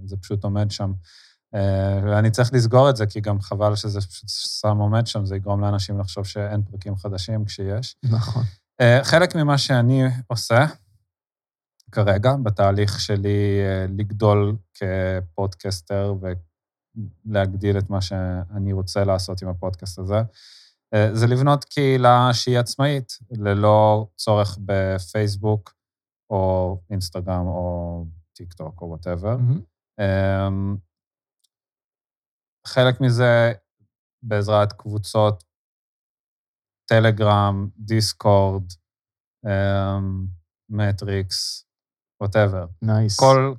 [0.03, 0.93] וזה פשוט עומד שם.
[1.55, 5.35] אה, ואני צריך לסגור את זה, כי גם חבל שזה פשוט סתם עומד שם, זה
[5.35, 7.95] יגרום לאנשים לחשוב שאין פרקים חדשים כשיש.
[8.03, 8.43] נכון.
[8.81, 10.65] אה, חלק ממה שאני עושה,
[11.95, 16.13] כרגע, בתהליך שלי אה, לגדול כפודקסטר
[17.25, 20.21] ולהגדיל את מה שאני רוצה לעשות עם הפודקאסט הזה.
[20.93, 25.73] אה, זה לבנות קהילה שהיא עצמאית, ללא צורך בפייסבוק
[26.29, 29.37] או אינסטגרם או טיק טוק או whatever.
[29.37, 30.01] Mm-hmm.
[32.67, 33.51] חלק מזה
[34.23, 35.43] בעזרת קבוצות
[36.85, 38.63] טלגרם, דיסקורד,
[40.69, 41.65] מטריקס,
[42.21, 42.65] whatever.
[42.81, 43.19] nice.
[43.19, 43.53] כל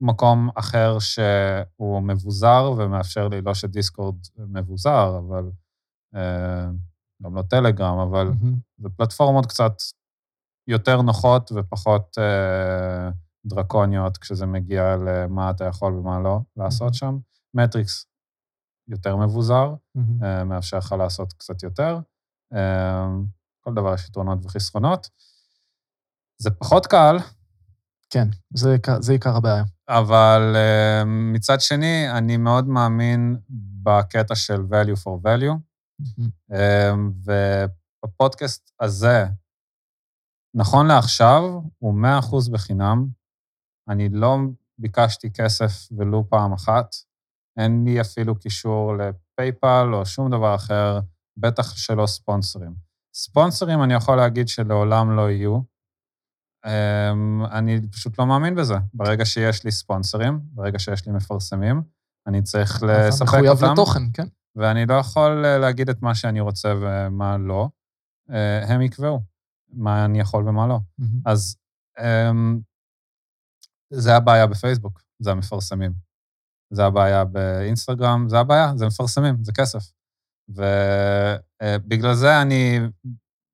[0.00, 5.50] מקום אחר שהוא מבוזר ומאפשר לי, לא שדיסקורד מבוזר, אבל
[6.14, 6.66] אה,
[7.22, 8.82] גם לא טלגרם, אבל mm-hmm.
[8.82, 9.72] זה פלטפורמות קצת
[10.66, 13.10] יותר נוחות ופחות אה,
[13.46, 16.96] דרקוניות כשזה מגיע למה אתה יכול ומה לא לעשות mm-hmm.
[16.96, 17.18] שם.
[17.54, 18.06] מטריקס
[18.88, 20.24] יותר מבוזר, mm-hmm.
[20.24, 21.98] אה, מאפשר לך לעשות קצת יותר.
[22.54, 23.06] אה,
[23.60, 25.08] כל דבר יש יתרונות וחסרונות.
[26.38, 27.16] זה פחות קל,
[28.12, 29.64] כן, זה, זה עיקר הבעיה.
[29.88, 33.36] אבל uh, מצד שני, אני מאוד מאמין
[33.82, 35.56] בקטע של value for value.
[36.52, 37.12] אמ,
[38.04, 39.24] ובפודקאסט הזה,
[40.54, 41.42] נכון לעכשיו,
[41.78, 43.06] הוא 100% בחינם.
[43.88, 44.36] אני לא
[44.78, 46.94] ביקשתי כסף ולו פעם אחת.
[47.58, 51.00] אין לי אפילו קישור לפייפל או שום דבר אחר,
[51.36, 52.74] בטח שלא ספונסרים.
[53.14, 55.71] ספונסרים, אני יכול להגיד שלעולם לא יהיו.
[56.66, 58.74] אמ, אני פשוט לא מאמין בזה.
[58.94, 61.82] ברגע שיש לי ספונסרים, ברגע שיש לי מפרסמים,
[62.26, 63.24] אני צריך לספק אותם.
[63.24, 64.26] מחויב לתוכן, כן.
[64.56, 67.68] ואני לא יכול אה, להגיד את מה שאני רוצה ומה לא.
[68.30, 69.20] אה, הם יקבעו
[69.72, 70.78] מה אני יכול ומה לא.
[71.26, 71.56] אז
[72.00, 72.60] אמ,
[73.90, 75.92] זה הבעיה בפייסבוק, זה המפרסמים.
[76.70, 79.92] זה הבעיה באינסטגרם, זה הבעיה, זה מפרסמים, זה כסף.
[80.48, 82.80] ובגלל זה אני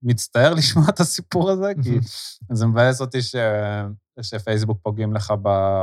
[0.03, 1.99] מצטער לשמוע את הסיפור הזה, כי
[2.53, 3.35] זה מבאס אותי ש...
[4.23, 5.33] שפייסבוק פוגעים לך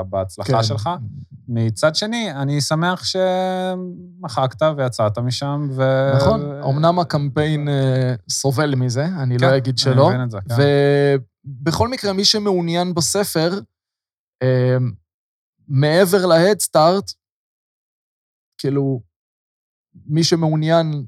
[0.10, 0.64] בהצלחה כן.
[0.64, 0.90] שלך.
[1.48, 5.82] מצד שני, אני שמח שמחקת ויצאת משם, ו...
[6.16, 10.08] נכון, אמנם הקמפיין אה, סובל מזה, אני לא כן, לא אגיד שלא.
[10.08, 10.56] אני מבין את זה, כן.
[11.46, 13.60] ובכל מקרה, מי שמעוניין בספר,
[14.44, 14.78] אה,
[15.68, 17.12] מעבר להדסטארט,
[18.58, 19.02] כאילו,
[20.06, 21.06] מי שמעוניין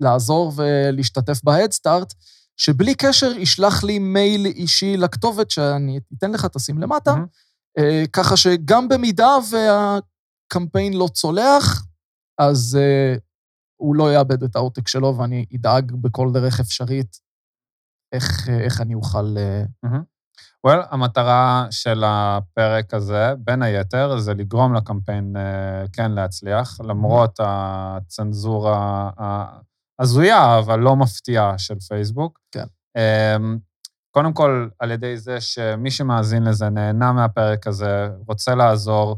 [0.00, 2.14] לעזור ולהשתתף בהדסטארט,
[2.56, 8.08] שבלי קשר ישלח לי מייל אישי לכתובת שאני אתן לך, תשים למטה, mm-hmm.
[8.12, 11.86] ככה שגם במידה והקמפיין לא צולח,
[12.38, 13.20] אז uh,
[13.80, 17.16] הוא לא יאבד את העותק שלו, ואני אדאג בכל דרך אפשרית
[18.12, 19.36] איך, איך אני אוכל...
[19.86, 20.19] Mm-hmm.
[20.66, 29.10] Well, המטרה של הפרק הזה, בין היתר, זה לגרום לקמפיין uh, כן להצליח, למרות הצנזורה
[29.98, 32.40] ההזויה, אבל לא מפתיעה של פייסבוק.
[32.52, 32.64] כן.
[32.98, 33.58] Um,
[34.10, 39.16] קודם כל, על ידי זה שמי שמאזין לזה נהנה מהפרק הזה, רוצה לעזור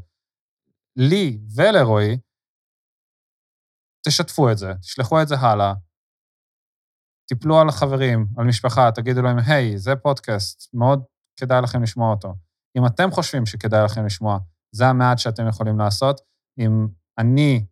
[0.97, 2.19] לי ולרועי,
[4.07, 5.75] תשתפו את זה, תשלחו את זה הלאה,
[7.29, 11.03] תיפלו על החברים, על משפחה, תגידו להם, היי, hey, זה פודקאסט, מאוד
[11.37, 12.35] כדאי לכם לשמוע אותו.
[12.79, 14.39] אם אתם חושבים שכדאי לכם לשמוע,
[14.75, 16.21] זה המעט שאתם יכולים לעשות.
[16.59, 16.87] אם
[17.19, 17.67] אני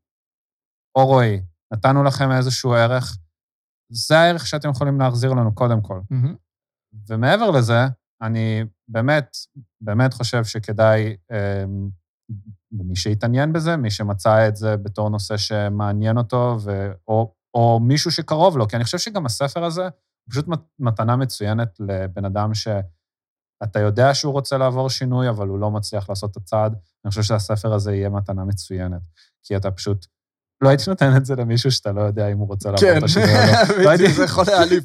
[0.99, 1.43] או רועי
[1.73, 3.17] נתנו לכם איזשהו ערך,
[3.93, 6.01] זה הערך שאתם יכולים להחזיר לנו קודם כל.
[6.13, 6.37] Mm-hmm.
[7.09, 7.87] ומעבר לזה,
[8.23, 9.37] אני באמת,
[9.81, 11.65] באמת חושב שכדאי, אה,
[12.73, 18.11] למי שהתעניין בזה, מי שמצא את זה בתור נושא שמעניין אותו, ו, או, או מישהו
[18.11, 20.47] שקרוב לו, כי אני חושב שגם הספר הזה הוא פשוט
[20.79, 22.69] מתנה מצוינת לבן אדם ש...
[23.63, 26.75] אתה יודע שהוא רוצה לעבור שינוי, אבל הוא לא מצליח לעשות את הצעד.
[27.05, 29.01] אני חושב שהספר הזה יהיה מתנה מצוינת,
[29.43, 30.07] כי אתה פשוט...
[30.63, 33.29] לא הייתי נותן את זה למישהו שאתה לא יודע אם הוא רוצה לעבור את השינוי
[33.29, 33.97] או לא.
[33.97, 34.85] כן, זה יכול להעליב.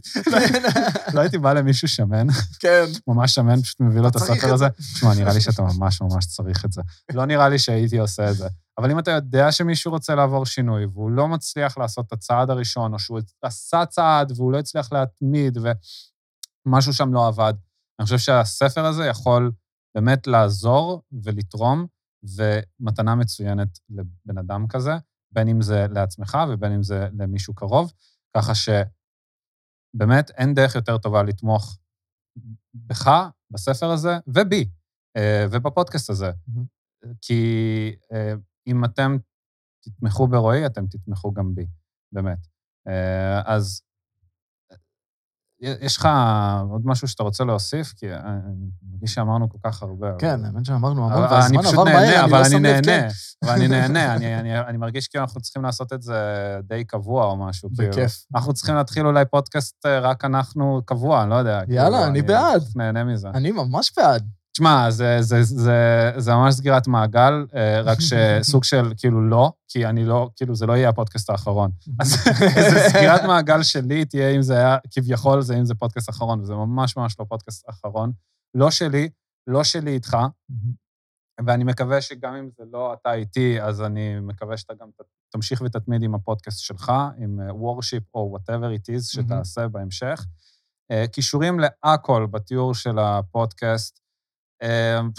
[1.14, 2.28] לא הייתי בא למישהו שמן,
[2.60, 2.86] כן.
[3.08, 4.70] ממש שמן, פשוט מביא לו את הספר הזה.
[4.70, 6.82] תשמע, נראה לי שאתה ממש ממש צריך את זה.
[7.14, 8.48] לא נראה לי שהייתי עושה את זה.
[8.78, 12.94] אבל אם אתה יודע שמישהו רוצה לעבור שינוי, והוא לא מצליח לעשות את הצעד הראשון,
[12.94, 15.58] או שהוא עשה צעד והוא לא הצליח להתמיד,
[16.68, 17.54] ומשהו שם לא עבד,
[18.00, 19.52] אני חושב שהספר הזה יכול
[19.96, 21.86] באמת לעזור ולתרום,
[22.24, 24.92] ומתנה מצוינת לבן אדם כזה,
[25.32, 27.92] בין אם זה לעצמך ובין אם זה למישהו קרוב,
[28.38, 31.78] ככה שבאמת אין דרך יותר טובה לתמוך
[32.74, 33.10] בך,
[33.52, 34.70] בספר הזה, ובי,
[35.18, 36.30] אה, ובפודקאסט הזה.
[36.30, 37.08] Mm-hmm.
[37.22, 37.44] כי
[38.12, 38.34] אה,
[38.68, 39.18] אם אתם
[39.84, 41.68] תתמכו ברועי, אתם תתמכו גם בי,
[42.12, 42.48] באמת.
[42.88, 43.82] אה, אז
[45.82, 46.10] יש לך
[46.70, 47.94] עוד משהו שאתה רוצה להוסיף?
[47.98, 48.56] כי אני
[48.92, 50.08] מרגיש שאמרנו כל כך הרבה.
[50.20, 53.08] כן, האמת שאמרנו המון, והזמן עבר מהר, אני לא שם לב, כן.
[53.44, 54.16] אבל אני נהנה,
[54.70, 56.16] אני מרגיש כאילו אנחנו צריכים לעשות את זה
[56.64, 57.70] די קבוע או משהו.
[57.76, 57.92] כאילו.
[57.92, 58.26] בכיף.
[58.36, 61.62] אנחנו צריכים להתחיל אולי פודקאסט אה, רק אנחנו קבוע, אני לא יודע.
[61.68, 62.64] יאללה, כאילו, אני בעד.
[62.76, 63.30] נהנה מזה.
[63.30, 64.28] אני ממש בעד.
[64.56, 69.86] תשמע, זה, זה, זה, זה ממש סגירת מעגל, אה, רק שסוג של כאילו לא, כי
[69.86, 71.72] אני לא, כאילו זה לא יהיה הפודקאסט האחרון.
[72.00, 72.08] אז
[72.74, 76.54] זה סגירת מעגל שלי תהיה אם זה היה, כביכול זה אם זה פודקאסט אחרון, וזה
[76.54, 78.12] ממש ממש לא פודקאסט אחרון.
[78.54, 79.10] לא שלי,
[79.48, 80.18] לא שלי איתך,
[81.46, 84.88] ואני מקווה שגם אם זה לא אתה איתי, אז אני מקווה שאתה גם
[85.30, 90.26] תמשיך ותתמיד עם הפודקאסט שלך, עם וורשיפ אה, או whatever it is שתעשה בהמשך.
[90.92, 94.05] אה, קישורים להכל בתיאור של הפודקאסט.
[94.66, 95.10] אמ,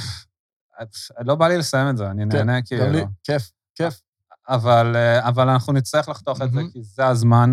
[1.24, 2.84] לא בא לי לסיים את זה, אני כן, נהנה כאילו.
[2.84, 4.00] גם לי, כיף, כיף.
[4.48, 7.50] אבל, אה, אבל אנחנו נצטרך לחתוך את זה, כי זה הזמן,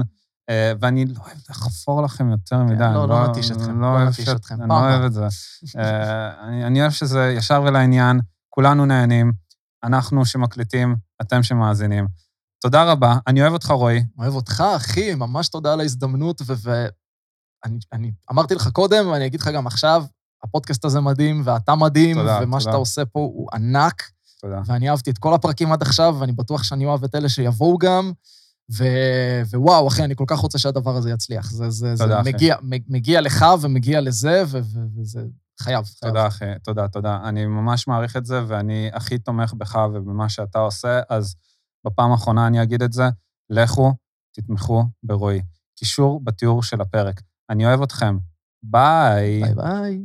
[0.49, 2.83] אה, ואני לא אוהב לחפור לכם יותר כן, מדי.
[2.93, 4.61] לא, לא נטיש אתכם, לא, לא נטיש אתכם.
[4.61, 5.27] אני לא אוהב את זה.
[5.77, 8.19] אה, אני אוהב שזה ישר ולעניין,
[8.49, 9.31] כולנו נהנים,
[9.83, 12.07] אנחנו שמקליטים, אתם שמאזינים.
[12.61, 14.03] תודה רבה, אני אוהב אותך, רועי.
[14.17, 19.67] אוהב אותך, אחי, ממש תודה על ההזדמנות, ואני אמרתי לך קודם, ואני אגיד לך גם
[19.67, 20.05] עכשיו,
[20.43, 22.59] הפודקאסט הזה מדהים, ואתה מדהים, תודה, ומה תודה.
[22.59, 24.03] שאתה עושה פה הוא ענק.
[24.41, 24.61] תודה.
[24.65, 28.11] ואני אהבתי את כל הפרקים עד עכשיו, ואני בטוח שאני אוהב את אלה שיבואו גם.
[28.77, 31.51] ו- ווואו, אחי, אני כל כך רוצה שהדבר הזה יצליח.
[31.51, 32.29] זה, זה, זה תודה, אחי.
[32.33, 32.55] מגיע,
[32.87, 34.59] מגיע לך ומגיע לזה, ו-
[34.95, 35.21] וזה
[35.59, 36.13] חייב, חייב.
[36.13, 37.19] תודה, אחי, תודה, תודה.
[37.23, 41.35] אני ממש מעריך את זה, ואני הכי תומך בך ובמה שאתה עושה, אז
[41.85, 43.03] בפעם האחרונה אני אגיד את זה,
[43.49, 43.93] לכו,
[44.35, 45.41] תתמכו ברועי.
[45.75, 47.21] קישור בתיאור של הפרק.
[47.49, 48.17] אני אוהב אתכם.
[48.63, 49.41] ביי.
[49.41, 49.99] ביי ביי.